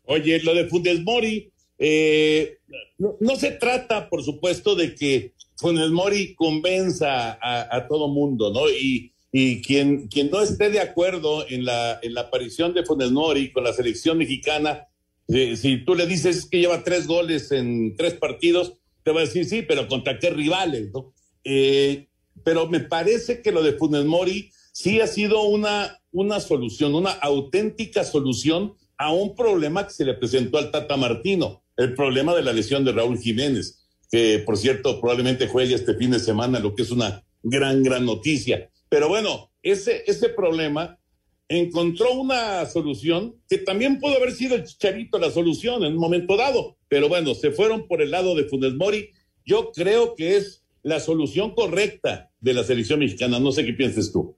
[0.06, 2.58] Oye, lo de Funes Mori, eh,
[2.98, 8.70] no, se trata, por supuesto, de que Funes Mori convenza a, a todo mundo, ¿no?
[8.70, 13.12] Y, y quien, quien no esté de acuerdo en la, en la aparición de Funes
[13.12, 14.88] Mori con la selección mexicana,
[15.28, 19.26] eh, si tú le dices que lleva tres goles en tres partidos, te va a
[19.26, 21.14] decir sí, pero contra qué rivales, ¿no?
[21.44, 22.08] Eh,
[22.44, 27.12] pero me parece que lo de Funes Mori sí ha sido una, una solución, una
[27.12, 32.44] auténtica solución a un problema que se le presentó al Tata Martino, el problema de
[32.44, 36.76] la lesión de Raúl Jiménez, que por cierto probablemente juegue este fin de semana, lo
[36.76, 38.70] que es una gran, gran noticia.
[38.90, 41.00] Pero bueno, ese, ese problema
[41.48, 46.38] encontró una solución que también pudo haber sido el Chicharito la solución en un momento
[46.38, 46.78] dado.
[46.88, 49.10] Pero bueno, se fueron por el lado de Funes Mori.
[49.46, 53.40] Yo creo que es la solución correcta de la selección mexicana.
[53.40, 54.36] No sé qué pienses tú.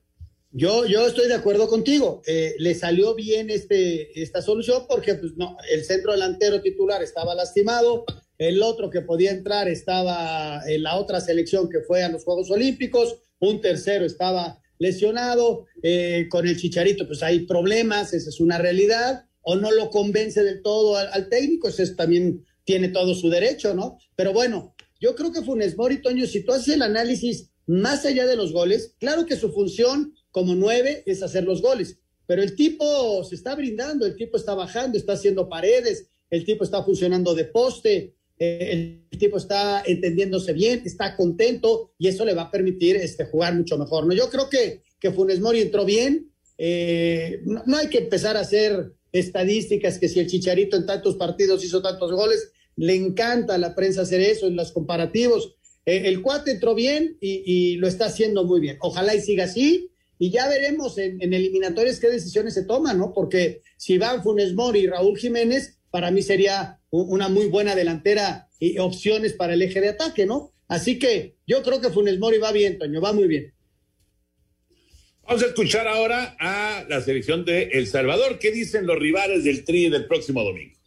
[0.50, 2.22] Yo, yo estoy de acuerdo contigo.
[2.26, 7.34] Eh, le salió bien este, esta solución porque pues, no, el centro delantero titular estaba
[7.34, 8.04] lastimado,
[8.48, 12.50] el otro que podía entrar estaba en la otra selección que fue a los Juegos
[12.50, 18.58] Olímpicos, un tercero estaba lesionado, eh, con el Chicharito pues hay problemas, esa es una
[18.58, 23.74] realidad, o no lo convence del todo al, técnico, eso también tiene todo su derecho,
[23.74, 23.98] ¿no?
[24.16, 28.26] Pero bueno, yo creo que Funes Mori, Toño, si tú haces el análisis más allá
[28.26, 32.56] de los goles, claro que su función como nueve es hacer los goles, pero el
[32.56, 37.34] tipo se está brindando, el tipo está bajando, está haciendo paredes, el tipo está funcionando
[37.34, 42.96] de poste, el tipo está entendiéndose bien, está contento y eso le va a permitir
[42.96, 44.06] este, jugar mucho mejor.
[44.06, 44.14] ¿no?
[44.14, 48.92] Yo creo que, que Funes Mori entró bien, eh, no, hay que empezar a hacer
[49.12, 53.74] estadísticas que si el Chicharito en tantos partidos hizo tantos goles, le encanta a la
[53.74, 55.56] prensa hacer eso en los comparativos.
[55.84, 58.78] Eh, el cuate entró bien y, lo está haciendo muy bien.
[58.80, 63.12] Ojalá y siga así y ya veremos en, en eliminatorias qué decisiones se toman, ¿no?
[63.12, 68.48] Porque si van Funes Mori y Raúl Jiménez, para mí sería una muy buena delantera
[68.60, 70.52] y opciones para el eje de ataque, ¿no?
[70.68, 73.52] Así que yo creo que Funes Mori va bien, Toño, va muy bien.
[75.22, 78.38] Vamos a escuchar ahora a la selección de El Salvador.
[78.38, 80.81] ¿Qué dicen los rivales del Tri del próximo domingo?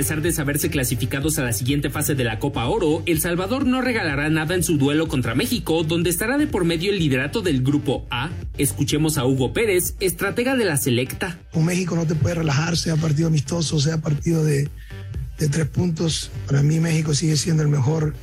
[0.00, 3.82] Pesar de saberse clasificados a la siguiente fase de la Copa Oro, El Salvador no
[3.82, 7.62] regalará nada en su duelo contra México, donde estará de por medio el liderato del
[7.62, 8.30] Grupo A.
[8.56, 11.38] Escuchemos a Hugo Pérez, estratega de la selecta.
[11.52, 14.70] Con México no te puede relajar, sea partido amistoso, sea partido de,
[15.36, 16.30] tres puntos.
[16.46, 18.14] Para mí México sigue siendo el mejor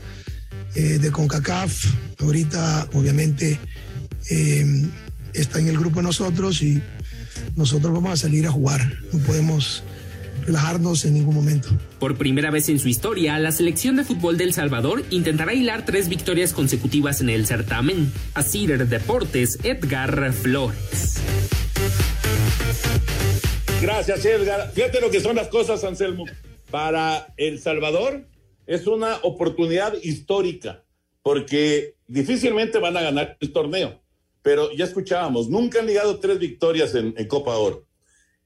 [0.74, 1.86] eh, de CONCACAF.
[2.22, 3.60] Ahorita, obviamente,
[4.32, 4.66] eh,
[5.36, 6.82] está en el grupo nosotros y
[7.56, 8.82] nosotros vamos a salir a jugar.
[9.14, 9.84] No podemos
[10.48, 11.68] relajarnos en ningún momento.
[12.00, 16.08] Por primera vez en su historia, la selección de fútbol del Salvador intentará hilar tres
[16.08, 18.12] victorias consecutivas en el certamen.
[18.34, 21.16] Así Deportes, Edgar Flores.
[23.82, 24.72] Gracias, Edgar.
[24.74, 26.26] Fíjate lo que son las cosas, Anselmo.
[26.72, 28.26] Para El Salvador
[28.66, 30.84] es una oportunidad histórica,
[31.22, 34.02] porque difícilmente van a ganar el torneo.
[34.42, 37.86] Pero ya escuchábamos, nunca han ligado tres victorias en, en Copa Oro.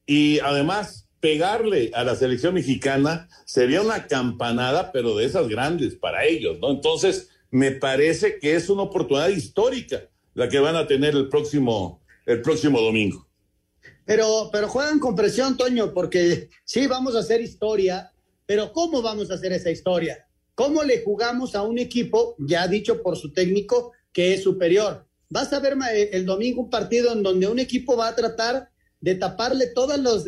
[0.07, 6.25] Y además, pegarle a la selección mexicana sería una campanada, pero de esas grandes para
[6.25, 6.71] ellos, ¿no?
[6.71, 12.01] Entonces, me parece que es una oportunidad histórica la que van a tener el próximo,
[12.25, 13.27] el próximo domingo.
[14.05, 18.11] Pero, pero juegan con presión, Toño, porque sí, vamos a hacer historia,
[18.45, 20.27] pero ¿cómo vamos a hacer esa historia?
[20.55, 25.05] ¿Cómo le jugamos a un equipo, ya dicho por su técnico, que es superior?
[25.29, 25.77] Vas a ver
[26.11, 28.70] el domingo un partido en donde un equipo va a tratar
[29.01, 30.25] de taparle todas los,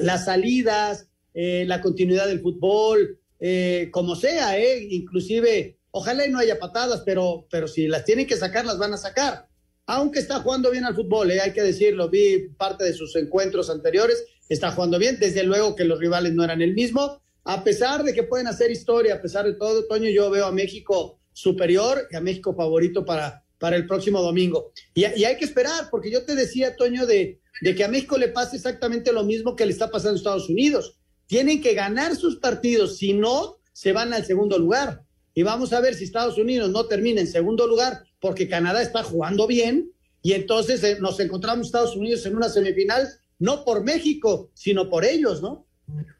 [0.00, 6.38] las salidas, eh, la continuidad del fútbol, eh, como sea, eh, inclusive, ojalá y no
[6.38, 9.46] haya patadas, pero, pero si las tienen que sacar, las van a sacar.
[9.86, 14.24] Aunque está jugando bien al fútbol, hay que decirlo, vi parte de sus encuentros anteriores,
[14.48, 18.12] está jugando bien, desde luego que los rivales no eran el mismo, a pesar de
[18.12, 22.16] que pueden hacer historia, a pesar de todo, Toño, yo veo a México superior y
[22.16, 24.72] a México favorito para, para el próximo domingo.
[24.92, 28.18] Y, y hay que esperar, porque yo te decía, Toño, de, de que a México
[28.18, 30.96] le pase exactamente lo mismo que le está pasando a Estados Unidos.
[31.26, 35.02] Tienen que ganar sus partidos, si no, se van al segundo lugar.
[35.34, 39.02] Y vamos a ver si Estados Unidos no termina en segundo lugar porque Canadá está
[39.02, 39.92] jugando bien
[40.22, 45.04] y entonces eh, nos encontramos Estados Unidos en una semifinal, no por México, sino por
[45.04, 45.66] ellos, ¿no?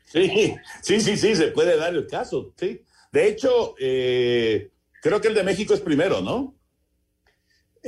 [0.05, 2.83] Sí, sí, sí, sí, se puede dar el caso, sí.
[3.12, 4.70] De hecho, eh,
[5.03, 6.55] creo que el de México es primero, ¿no?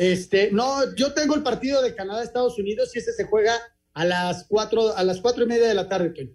[0.00, 3.54] Este, no, yo tengo el partido de Canadá Estados Unidos y ese se juega
[3.92, 6.34] a las cuatro, a las cuatro y media de la tarde,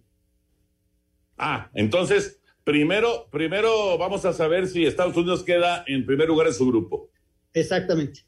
[1.36, 6.54] Ah, entonces, primero, primero vamos a saber si Estados Unidos queda en primer lugar en
[6.54, 7.10] su grupo.
[7.54, 8.28] Exactamente.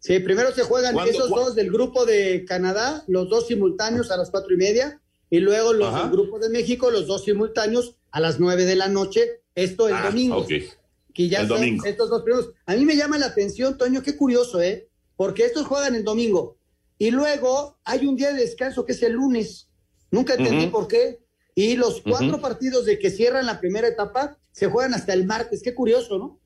[0.00, 4.32] Sí, primero se juegan esos dos del grupo de Canadá, los dos simultáneos a las
[4.32, 8.40] cuatro y media, y luego los del grupo de México, los dos simultáneos a las
[8.40, 10.38] nueve de la noche, esto el ah, domingo.
[10.38, 10.68] Okay.
[11.12, 11.84] Que ya el son domingo.
[11.84, 12.52] estos dos primeros.
[12.66, 14.88] A mí me llama la atención, Toño, qué curioso, ¿eh?
[15.16, 16.56] Porque estos juegan el domingo.
[16.98, 19.68] Y luego hay un día de descanso que es el lunes.
[20.10, 21.20] Nunca entendí por qué.
[21.54, 25.62] Y los cuatro partidos de que cierran la primera etapa se juegan hasta el martes.
[25.62, 26.40] Qué curioso, ¿no?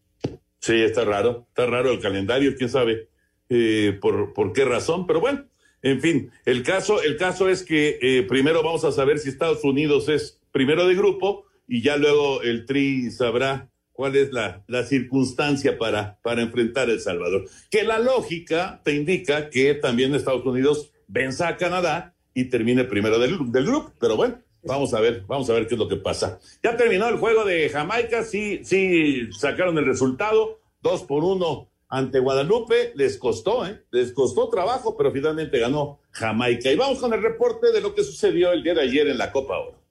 [0.60, 3.08] Sí, está raro, está raro el calendario, quién sabe
[3.48, 5.46] eh, por, por qué razón, pero bueno,
[5.82, 9.62] en fin, el caso, el caso es que eh, primero vamos a saber si Estados
[9.62, 14.84] Unidos es primero de grupo y ya luego el Tri sabrá cuál es la, la
[14.84, 17.46] circunstancia para, para enfrentar El Salvador.
[17.70, 23.18] Que la lógica te indica que también Estados Unidos venza a Canadá y termine primero
[23.18, 24.38] del, del grupo, pero bueno.
[24.62, 26.40] Vamos a ver, vamos a ver qué es lo que pasa.
[26.60, 32.18] Ya terminó el juego de Jamaica, sí, sí sacaron el resultado, dos por uno ante
[32.18, 33.84] Guadalupe, les costó, ¿eh?
[33.92, 36.72] Les costó trabajo, pero finalmente ganó Jamaica.
[36.72, 39.30] Y vamos con el reporte de lo que sucedió el día de ayer en la
[39.30, 39.85] Copa Oro.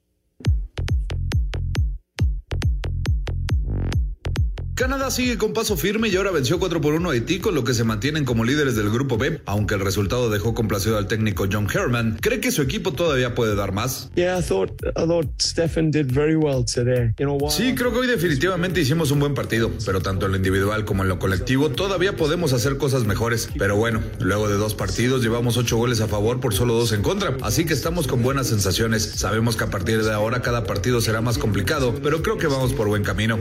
[4.76, 7.64] Canadá sigue con paso firme y ahora venció 4 por 1 a Haití, con lo
[7.64, 9.40] que se mantienen como líderes del grupo B.
[9.46, 13.54] Aunque el resultado dejó complacido al técnico John Herman, cree que su equipo todavía puede
[13.54, 14.10] dar más.
[17.50, 21.04] Sí, creo que hoy definitivamente hicimos un buen partido, pero tanto en lo individual como
[21.04, 23.48] en lo colectivo todavía podemos hacer cosas mejores.
[23.56, 27.00] Pero bueno, luego de dos partidos llevamos ocho goles a favor por solo dos en
[27.00, 29.04] contra, así que estamos con buenas sensaciones.
[29.04, 32.74] Sabemos que a partir de ahora cada partido será más complicado, pero creo que vamos
[32.74, 33.38] por buen camino.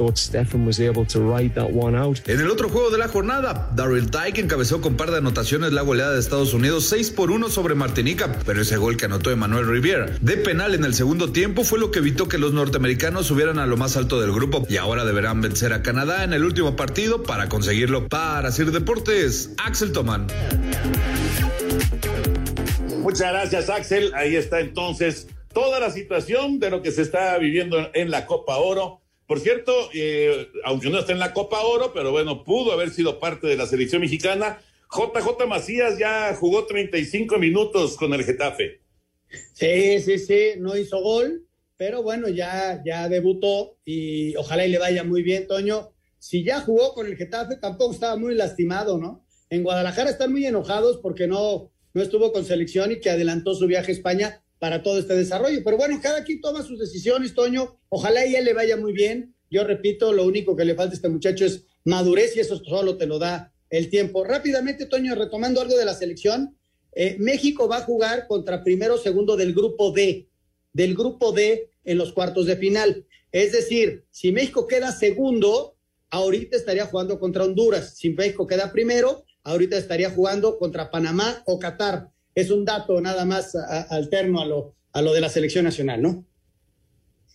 [0.00, 1.96] It's going to be tough, and I thought Stefan was able to ride that one
[1.96, 2.28] out.
[2.28, 5.82] En el otro juego de la jornada, Daryl Tyke encabezó con par de anotaciones la
[5.82, 9.66] goleada de Estados Unidos 6 por 1 sobre Martinica, pero ese gol que anotó Emmanuel
[9.66, 13.58] Riviera de penal en el segundo tiempo fue lo que evitó que los norteamericanos subieran
[13.58, 16.76] a lo más alto del grupo y ahora deberán vencer a Canadá en el último
[16.76, 18.08] partido para conseguirlo.
[18.08, 20.26] Para Sir Deportes, Axel Toman.
[23.00, 24.12] Muchas gracias, Axel.
[24.14, 28.56] Ahí está entonces toda la situación de lo que se está viviendo en la Copa
[28.56, 29.00] Oro.
[29.26, 33.18] Por cierto, eh, aunque no está en la Copa Oro, pero bueno, pudo haber sido
[33.18, 34.60] parte de la selección mexicana.
[34.90, 38.80] JJ Macías ya jugó 35 minutos con el Getafe.
[39.52, 41.44] Sí, sí, sí, no hizo gol,
[41.76, 45.90] pero bueno, ya, ya debutó y ojalá y le vaya muy bien, Toño.
[46.18, 49.26] Si ya jugó con el Getafe, tampoco estaba muy lastimado, ¿no?
[49.50, 53.66] En Guadalajara están muy enojados porque no, no estuvo con selección y que adelantó su
[53.66, 55.60] viaje a España para todo este desarrollo.
[55.64, 57.78] Pero bueno, cada quien toma sus decisiones, Toño.
[57.88, 59.34] Ojalá él le vaya muy bien.
[59.50, 62.96] Yo repito, lo único que le falta a este muchacho es madurez y eso solo
[62.96, 64.24] te lo da el tiempo.
[64.24, 66.56] Rápidamente, Toño, retomando algo de la selección,
[66.92, 70.28] eh, México va a jugar contra primero segundo del grupo D,
[70.72, 73.06] del grupo D en los cuartos de final.
[73.32, 75.76] Es decir, si México queda segundo,
[76.10, 77.96] ahorita estaría jugando contra Honduras.
[77.96, 82.10] Si México queda primero, ahorita estaría jugando contra Panamá o Qatar.
[82.36, 83.56] Es un dato nada más
[83.90, 86.24] alterno a lo, a lo de la selección nacional, ¿no?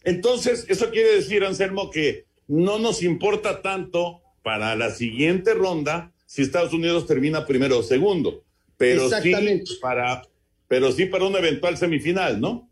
[0.06, 6.41] Entonces, eso quiere decir, Anselmo, que no nos importa tanto para la siguiente ronda si
[6.41, 8.43] Estados Unidos termina primero o segundo,
[8.78, 9.34] pero sí
[9.82, 10.22] para,
[10.68, 12.70] pero sí para una eventual semifinal, ¿no?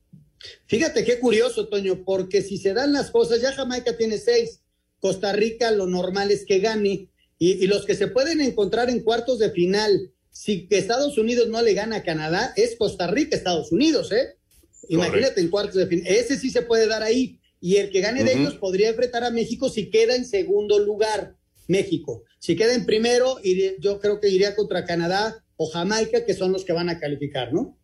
[0.65, 4.61] Fíjate qué curioso, Toño, porque si se dan las cosas, ya Jamaica tiene seis,
[4.99, 9.39] Costa Rica lo normal es que gane, y, los que se pueden encontrar en cuartos
[9.39, 14.09] de final, si Estados Unidos no le gana a Canadá, es Costa Rica, Estados Unidos,
[14.13, 14.37] ¿eh?
[14.87, 18.23] Imagínate en cuartos de final, ese sí se puede dar ahí, y el que gane
[18.23, 21.35] de ellos podría enfrentar a México si queda en segundo lugar,
[21.67, 22.23] México.
[22.39, 23.35] Si queda en primero,
[23.79, 27.51] yo creo que iría contra Canadá o Jamaica, que son los que van a calificar,
[27.51, 27.77] ¿no?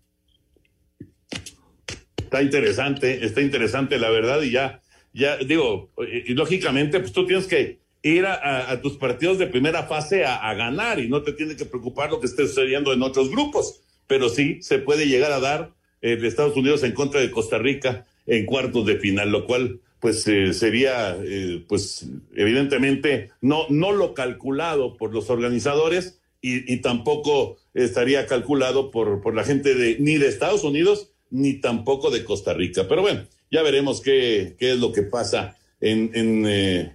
[2.15, 4.81] Está interesante, está interesante la verdad y ya,
[5.13, 10.25] ya digo, y lógicamente pues tú tienes que ir a, tus partidos de primera fase
[10.25, 13.81] a, ganar y no te tiene que preocupar lo que esté sucediendo en otros grupos,
[14.05, 15.71] pero sí se puede llegar a dar
[16.03, 19.79] eh, de Estados Unidos en contra de Costa Rica en cuartos de final, lo cual
[19.99, 26.81] pues eh, sería eh, pues evidentemente no, no lo calculado por los organizadores y, y
[26.81, 32.23] tampoco estaría calculado por, por la gente de ni de Estados Unidos ni tampoco de
[32.23, 32.87] Costa Rica.
[32.87, 36.94] Pero bueno, ya veremos qué, qué es lo que pasa en, eh,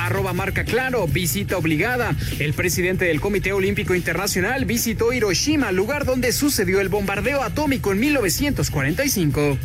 [0.03, 2.13] Arroba marca claro, visita obligada.
[2.37, 7.99] El presidente del Comité Olímpico Internacional visitó Hiroshima, lugar donde sucedió el bombardeo atómico en
[8.01, 9.57] 1945.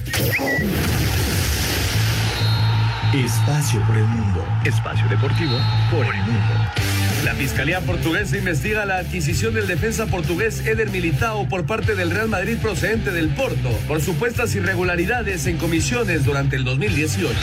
[3.12, 4.46] Espacio por el mundo.
[4.64, 5.58] Espacio deportivo
[5.90, 6.87] por el mundo.
[7.24, 12.28] La Fiscalía Portuguesa investiga la adquisición del defensa portugués Eder Militao por parte del Real
[12.28, 17.34] Madrid procedente del Porto por supuestas irregularidades en comisiones durante el 2018.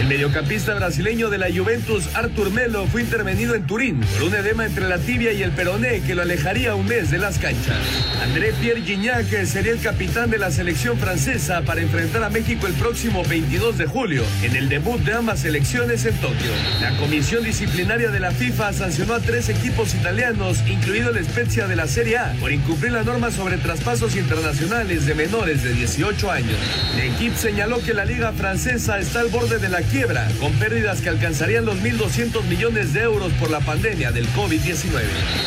[0.00, 4.64] El mediocampista brasileño de la Juventus, Artur Melo, fue intervenido en Turín por un edema
[4.64, 7.76] entre la tibia y el peroné que lo alejaría un mes de las canchas.
[8.22, 12.74] André Pierre Gignac sería el capitán de la selección francesa para enfrentar a México el
[12.74, 16.52] próximo 22 de julio en el debut de ambas selecciones en Tokio.
[16.80, 21.74] La comisión disciplinaria de la FIFA sancionó a tres equipos italianos, incluido el Spezia de
[21.74, 26.56] la Serie A, por incumplir la norma sobre traspasos internacionales de menores de 18 años.
[26.94, 31.00] El equipo señaló que la liga francesa está al borde de la quiebra, con pérdidas
[31.00, 35.02] que alcanzarían los 1.200 millones de euros por la pandemia del COVID-19.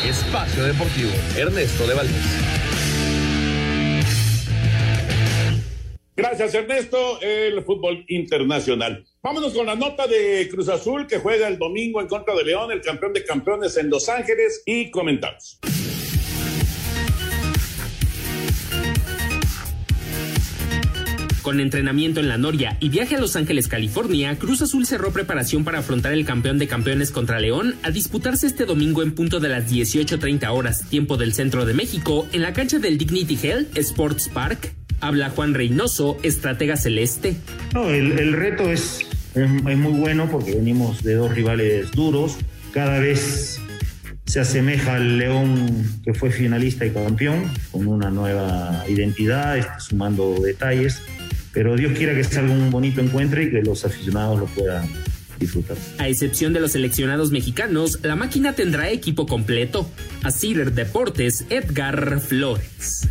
[0.08, 2.54] Espacio Deportivo, Ernesto de Valdés.
[6.16, 7.20] Gracias, Ernesto.
[7.20, 9.04] El fútbol internacional.
[9.24, 12.70] Vámonos con la nota de Cruz Azul que juega el domingo en contra de León,
[12.70, 15.58] el campeón de campeones en Los Ángeles, y comentamos.
[21.40, 25.64] Con entrenamiento en la Noria y viaje a Los Ángeles, California, Cruz Azul cerró preparación
[25.64, 29.48] para afrontar el campeón de campeones contra León a disputarse este domingo en punto de
[29.48, 34.28] las 18.30 horas, tiempo del centro de México, en la cancha del Dignity Health Sports
[34.28, 34.74] Park.
[35.00, 37.36] Habla Juan Reynoso, estratega celeste.
[37.74, 39.00] No, el, el reto es,
[39.34, 42.36] es, es muy bueno porque venimos de dos rivales duros.
[42.72, 43.60] Cada vez
[44.26, 50.40] se asemeja al León que fue finalista y campeón, con una nueva identidad, este, sumando
[50.40, 51.00] detalles.
[51.52, 54.88] Pero Dios quiera que salga un bonito encuentro y que los aficionados lo puedan
[55.38, 55.76] disfrutar.
[55.98, 59.88] A excepción de los seleccionados mexicanos, la máquina tendrá equipo completo.
[60.22, 63.08] A Cider Deportes, Edgar Flores.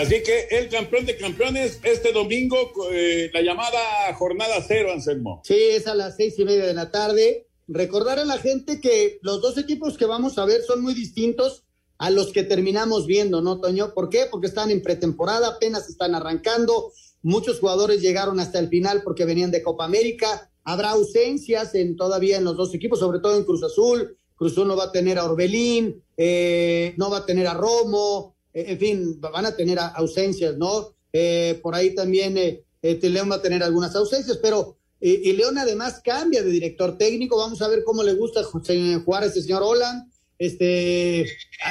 [0.00, 2.56] Así que el campeón de campeones este domingo,
[2.90, 5.42] eh, la llamada jornada cero, Anselmo.
[5.44, 7.48] Sí, es a las seis y media de la tarde.
[7.68, 11.64] Recordar a la gente que los dos equipos que vamos a ver son muy distintos
[11.98, 13.92] a los que terminamos viendo, ¿no, Toño?
[13.92, 14.24] ¿Por qué?
[14.30, 16.92] Porque están en pretemporada, apenas están arrancando.
[17.20, 20.50] Muchos jugadores llegaron hasta el final porque venían de Copa América.
[20.64, 24.16] Habrá ausencias en, todavía en los dos equipos, sobre todo en Cruz Azul.
[24.34, 28.34] Cruz Azul no va a tener a Orbelín, eh, no va a tener a Romo,
[28.52, 30.94] en fin, van a tener ausencias, ¿no?
[31.12, 36.02] Eh, por ahí también eh, León va a tener algunas ausencias, pero y León además
[36.04, 37.38] cambia de director técnico.
[37.38, 40.12] Vamos a ver cómo le gusta jugar a este señor Holland.
[40.38, 41.24] Este,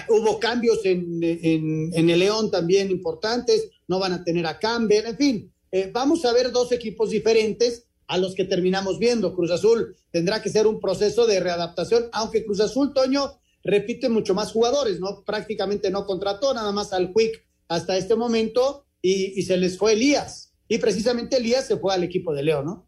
[0.09, 3.69] hubo cambios en, en, en, el León también importantes.
[3.87, 5.05] No van a tener a Campbell.
[5.05, 5.53] En fin,
[5.91, 9.35] vamos a ver dos equipos diferentes a los que terminamos viendo.
[9.35, 14.33] Cruz Azul tendrá que ser un proceso de readaptación, aunque Cruz Azul, Toño, repite mucho
[14.33, 15.23] más jugadores, ¿no?
[15.23, 20.53] Prácticamente no contrató nada más al Quick hasta este momento y, se les fue Elías.
[20.67, 22.87] Y precisamente Elías se fue al equipo de Leo, ¿no?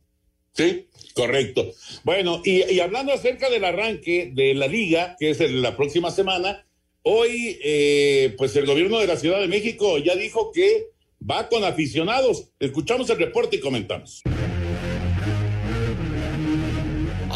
[0.53, 1.71] Sí, correcto.
[2.03, 6.11] Bueno, y, y hablando acerca del arranque de la liga, que es el, la próxima
[6.11, 6.65] semana,
[7.03, 10.87] hoy, eh, pues el gobierno de la Ciudad de México ya dijo que
[11.27, 12.49] va con aficionados.
[12.59, 14.21] Escuchamos el reporte y comentamos.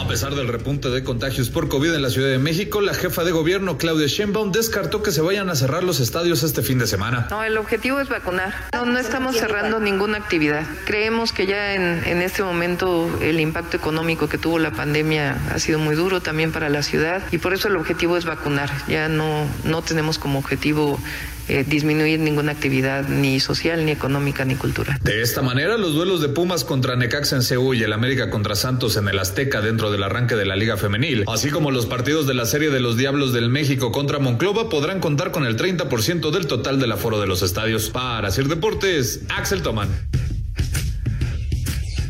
[0.06, 3.24] A pesar del repunte de contagios por COVID en la Ciudad de México, la jefa
[3.24, 6.86] de gobierno Claudia Sheinbaum descartó que se vayan a cerrar los estadios este fin de
[6.86, 7.28] semana.
[7.32, 8.54] No, el objetivo es vacunar.
[8.72, 10.64] No, no estamos cerrando ninguna actividad.
[10.86, 15.58] Creemos que ya en, en este momento el impacto económico que tuvo la pandemia ha
[15.58, 18.70] sido muy duro también para la ciudad y por eso el objetivo es vacunar.
[18.88, 21.00] Ya no, no tenemos como objetivo
[21.48, 24.98] eh, disminuir ninguna actividad ni social, ni económica, ni cultural.
[25.02, 28.56] De esta manera, los duelos de Pumas contra Necaxa en Seúl y el América contra
[28.56, 32.28] Santos en el Azteca dentro del arranque de la Liga Femenil, así como los partidos
[32.28, 36.32] de la serie de los Diablos del México contra Monclova, podrán contar con el 30%
[36.32, 37.90] del total del aforo de los estadios.
[37.90, 39.90] Para Sir Deportes, Axel Toman.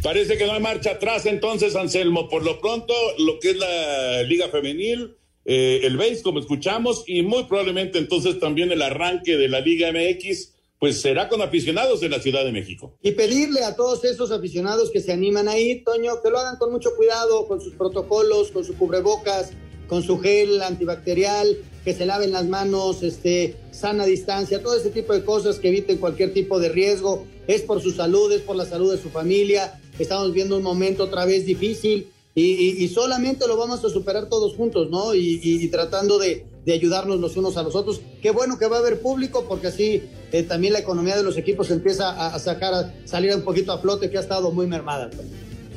[0.06, 2.30] Parece que no hay marcha atrás entonces, Anselmo.
[2.30, 7.22] Por lo pronto, lo que es la Liga Femenil eh, el BASE, como escuchamos, y
[7.22, 12.12] muy probablemente entonces también el arranque de la Liga MX, pues será con aficionados en
[12.12, 12.98] la Ciudad de México.
[13.02, 16.72] Y pedirle a todos esos aficionados que se animan ahí, Toño, que lo hagan con
[16.72, 19.52] mucho cuidado, con sus protocolos, con su cubrebocas,
[19.88, 25.14] con su gel antibacterial, que se laven las manos, este, sana distancia, todo ese tipo
[25.14, 27.26] de cosas que eviten cualquier tipo de riesgo.
[27.48, 29.80] Es por su salud, es por la salud de su familia.
[30.00, 34.28] Estamos viendo un momento otra vez difícil y, y, y, solamente lo vamos a superar
[34.28, 35.16] todos juntos, ¿no?
[35.16, 38.02] Y, y tratando de, de, ayudarnos los unos a los otros.
[38.22, 41.38] Qué bueno que va a haber público porque así eh, también la economía de los
[41.38, 45.10] equipos empieza a, sacar, a salir un poquito a flote que ha estado muy mermada.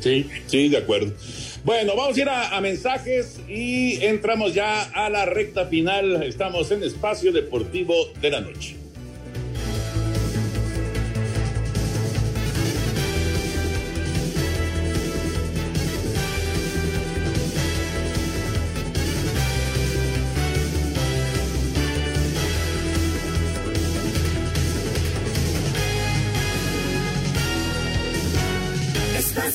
[0.01, 1.13] Sí, sí, de acuerdo.
[1.65, 6.25] Bueno, vamos a ir a mensajes y entramos ya a la recta final.
[6.25, 8.88] Estamos en Espacio Deportivo de la Noche.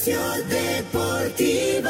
[0.05, 1.89] Deportivo.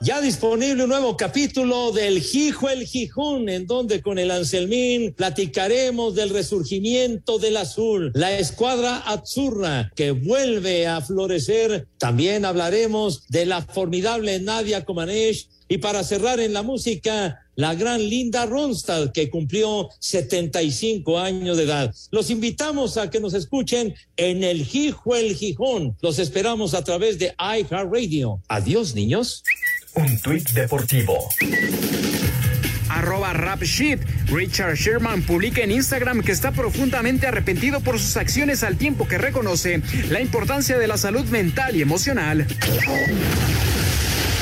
[0.00, 6.16] Ya disponible un nuevo capítulo del Gijo el Gijón, en donde con el Anselmín platicaremos
[6.16, 11.86] del resurgimiento del azul, la escuadra Azzurra que vuelve a florecer.
[11.98, 18.00] También hablaremos de la formidable Nadia Comaneci y para cerrar en la música, la gran
[18.00, 21.94] Linda Ronstadt, que cumplió 75 años de edad.
[22.10, 25.96] Los invitamos a que nos escuchen en el Gijo el Gijón.
[26.00, 28.40] Los esperamos a través de iHeartRadio.
[28.48, 29.42] Adiós, niños.
[29.94, 31.28] Un tuit deportivo
[32.88, 34.00] arroba rapshit.
[34.28, 39.18] Richard Sherman publica en Instagram que está profundamente arrepentido por sus acciones al tiempo que
[39.18, 42.46] reconoce la importancia de la salud mental y emocional.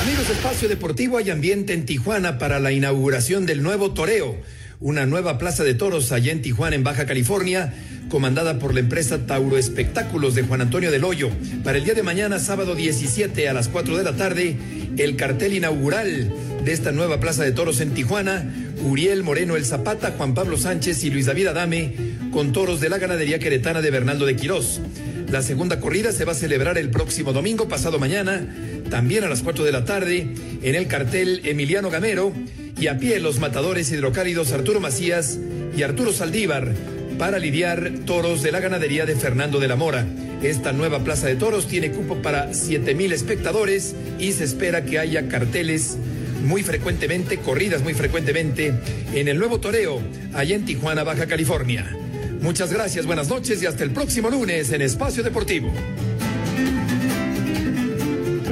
[0.04, 4.36] Amigos Espacio Deportivo, hay ambiente en Tijuana para la inauguración del nuevo toreo.
[4.78, 7.72] una nueva plaza de toros allá en Tijuana, en Baja California,
[8.10, 11.30] comandada por la empresa Tauro Espectáculos de Juan Antonio del Hoyo.
[11.62, 14.58] Para el día de mañana, sábado 17 a las 4 de la tarde,
[14.98, 16.30] el cartel inaugural
[16.62, 18.44] de esta nueva plaza de toros en Tijuana,
[18.84, 21.94] Uriel Moreno El Zapata, Juan Pablo Sánchez y Luis David Adame,
[22.30, 24.82] con toros de la ganadería queretana de Bernaldo de Quirós.
[25.30, 28.46] La segunda corrida se va a celebrar el próximo domingo, pasado mañana,
[28.90, 30.28] también a las 4 de la tarde,
[30.62, 32.32] en el cartel Emiliano Gamero
[32.78, 35.38] y a pie los matadores hidrocálidos Arturo Macías
[35.76, 36.72] y Arturo Saldívar
[37.18, 40.06] para lidiar toros de la ganadería de Fernando de la Mora.
[40.42, 44.98] Esta nueva plaza de toros tiene cupo para 7 mil espectadores y se espera que
[44.98, 45.96] haya carteles
[46.44, 48.74] muy frecuentemente, corridas muy frecuentemente
[49.14, 50.02] en el nuevo toreo
[50.34, 51.96] allá en Tijuana, Baja California.
[52.40, 55.72] Muchas gracias, buenas noches y hasta el próximo lunes en Espacio Deportivo.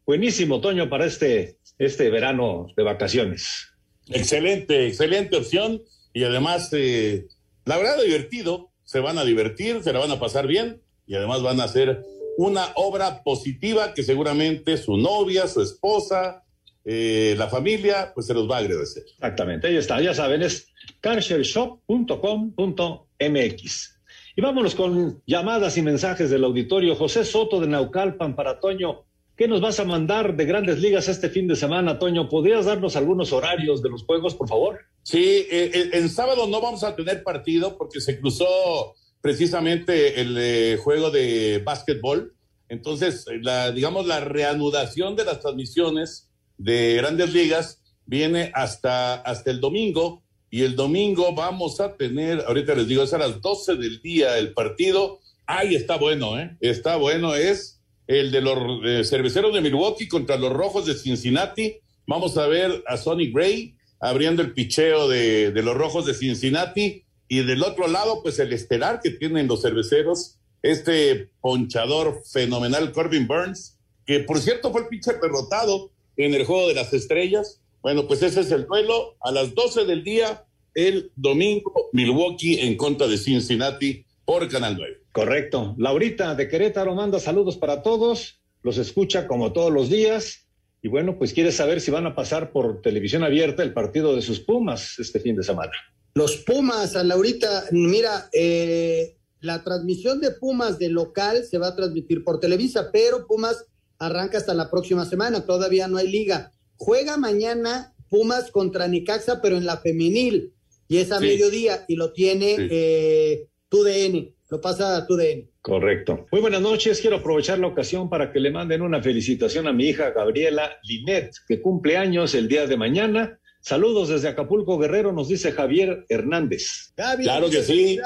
[0.06, 3.68] Buenísimo, Toño, para este, este verano de vacaciones.
[4.08, 5.84] Excelente, excelente opción
[6.14, 7.28] y además, eh,
[7.66, 8.72] la verdad, divertido.
[8.84, 12.04] Se van a divertir, se la van a pasar bien y además van a hacer
[12.40, 16.46] una obra positiva que seguramente su novia, su esposa,
[16.86, 19.04] eh, la familia, pues se los va a agradecer.
[19.06, 20.70] Exactamente, ahí está, ya saben, es
[21.02, 24.00] carshareshop.com.mx.
[24.38, 26.96] Y vámonos con llamadas y mensajes del auditorio.
[26.96, 29.04] José Soto de Naucalpan para Toño.
[29.36, 32.30] ¿Qué nos vas a mandar de grandes ligas este fin de semana, Toño?
[32.30, 34.80] ¿Podrías darnos algunos horarios de los juegos, por favor?
[35.04, 40.78] Sí, eh, en sábado no vamos a tener partido porque se cruzó precisamente el eh,
[40.78, 42.36] juego de básquetbol.
[42.68, 49.60] Entonces, la, digamos, la reanudación de las transmisiones de grandes ligas viene hasta, hasta el
[49.60, 54.02] domingo y el domingo vamos a tener, ahorita les digo, es a las 12 del
[54.02, 55.20] día el partido.
[55.46, 56.58] Ay, está bueno, ¿eh?
[56.60, 61.78] Está bueno, es el de los eh, cerveceros de Milwaukee contra los rojos de Cincinnati.
[62.08, 67.04] Vamos a ver a Sonny Gray abriendo el picheo de los rojos de Cincinnati.
[67.30, 73.28] Y del otro lado, pues el estelar que tienen los cerveceros, este ponchador fenomenal, Corbin
[73.28, 78.08] Burns, que por cierto fue el pitcher derrotado en el juego de las estrellas bueno,
[78.08, 83.08] pues ese es el duelo a las 12 del día el domingo, Milwaukee en contra
[83.08, 84.98] de Cincinnati por Canal 9.
[85.12, 85.76] Correcto.
[85.78, 90.48] Laurita de Querétaro manda saludos para todos, los escucha como todos los días
[90.82, 94.22] y bueno, pues quiere saber si van a pasar por televisión abierta el partido de
[94.22, 95.74] sus Pumas este fin de semana.
[96.20, 101.76] Los Pumas, a Laurita, mira, eh, la transmisión de Pumas de local se va a
[101.78, 103.66] transmitir por Televisa, pero Pumas
[104.00, 106.52] arranca hasta la próxima semana, todavía no hay liga.
[106.76, 110.52] Juega mañana Pumas contra Necaxa, pero en la femenil,
[110.90, 115.50] y es a mediodía, y lo tiene eh, TUDN, lo pasa a TUDN.
[115.62, 116.26] Correcto.
[116.34, 117.00] Muy buenas noches.
[117.00, 121.32] Quiero aprovechar la ocasión para que le manden una felicitación a mi hija Gabriela Linet,
[121.48, 123.39] que cumple años el día de mañana.
[123.62, 126.94] Saludos desde Acapulco, Guerrero, nos dice Javier Hernández.
[126.96, 128.00] claro que sí.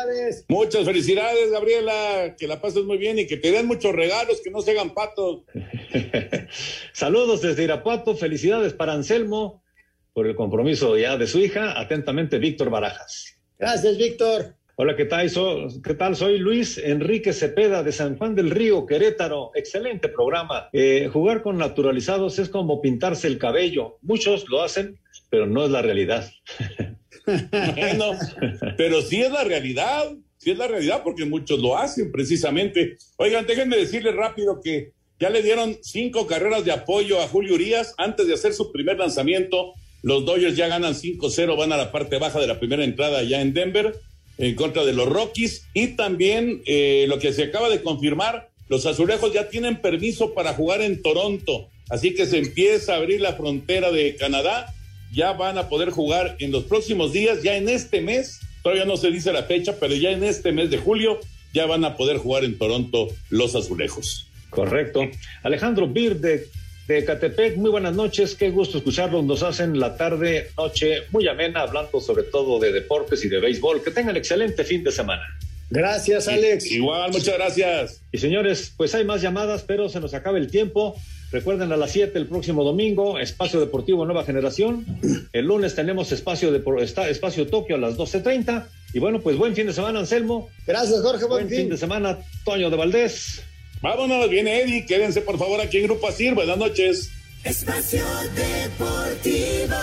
[0.47, 2.35] Muchas felicidades, Gabriela.
[2.37, 4.93] Que la pases muy bien y que te den muchos regalos, que no se hagan
[4.93, 5.41] patos.
[6.93, 8.15] Saludos desde Irapuato.
[8.15, 9.63] Felicidades para Anselmo
[10.13, 11.79] por el compromiso ya de su hija.
[11.79, 13.37] Atentamente, Víctor Barajas.
[13.59, 14.55] Gracias, Víctor.
[14.75, 15.29] Hola, ¿qué tal?
[15.83, 16.15] ¿qué tal?
[16.15, 19.51] Soy Luis Enrique Cepeda de San Juan del Río, Querétaro.
[19.53, 20.69] Excelente programa.
[20.73, 23.99] Eh, jugar con naturalizados es como pintarse el cabello.
[24.01, 24.99] Muchos lo hacen,
[25.33, 26.31] pero no es la realidad.
[27.25, 28.11] bueno,
[28.77, 32.97] pero sí es la realidad, sí es la realidad porque muchos lo hacen precisamente.
[33.17, 37.95] Oigan, déjenme decirles rápido que ya le dieron cinco carreras de apoyo a Julio Urias
[37.97, 39.73] antes de hacer su primer lanzamiento.
[40.03, 43.41] Los Dodgers ya ganan 5-0, van a la parte baja de la primera entrada ya
[43.41, 43.95] en Denver
[44.37, 48.85] en contra de los Rockies y también eh, lo que se acaba de confirmar, los
[48.85, 53.33] azulejos ya tienen permiso para jugar en Toronto, así que se empieza a abrir la
[53.33, 54.71] frontera de Canadá
[55.13, 58.97] ya van a poder jugar en los próximos días, ya en este mes, todavía no
[58.97, 61.19] se dice la fecha, pero ya en este mes de julio
[61.53, 64.27] ya van a poder jugar en Toronto los azulejos.
[64.49, 65.01] Correcto.
[65.43, 66.47] Alejandro Bir de,
[66.87, 71.61] de Catepec, muy buenas noches, qué gusto escucharlos, nos hacen la tarde, noche muy amena,
[71.61, 73.83] hablando sobre todo de deportes y de béisbol.
[73.83, 75.23] Que tengan excelente fin de semana.
[75.69, 76.71] Gracias, Alex.
[76.71, 78.01] Igual, muchas gracias.
[78.11, 80.95] Y señores, pues hay más llamadas, pero se nos acaba el tiempo.
[81.33, 84.85] Recuerden a las 7 el próximo domingo, Espacio Deportivo Nueva Generación.
[85.33, 86.61] El lunes tenemos Espacio, de,
[87.09, 88.67] espacio Tokio a las 12.30.
[88.93, 90.49] Y bueno, pues buen fin de semana, Anselmo.
[90.67, 91.25] Gracias, Jorge.
[91.25, 91.69] Buen, fin.
[91.69, 93.41] de semana, Toño de Valdés.
[93.81, 94.85] Vámonos, viene Eddie.
[94.85, 96.35] Quédense por favor aquí en Grupo Asir.
[96.35, 97.09] Buenas noches.
[97.43, 98.05] Espacio
[98.35, 99.75] Deportivo.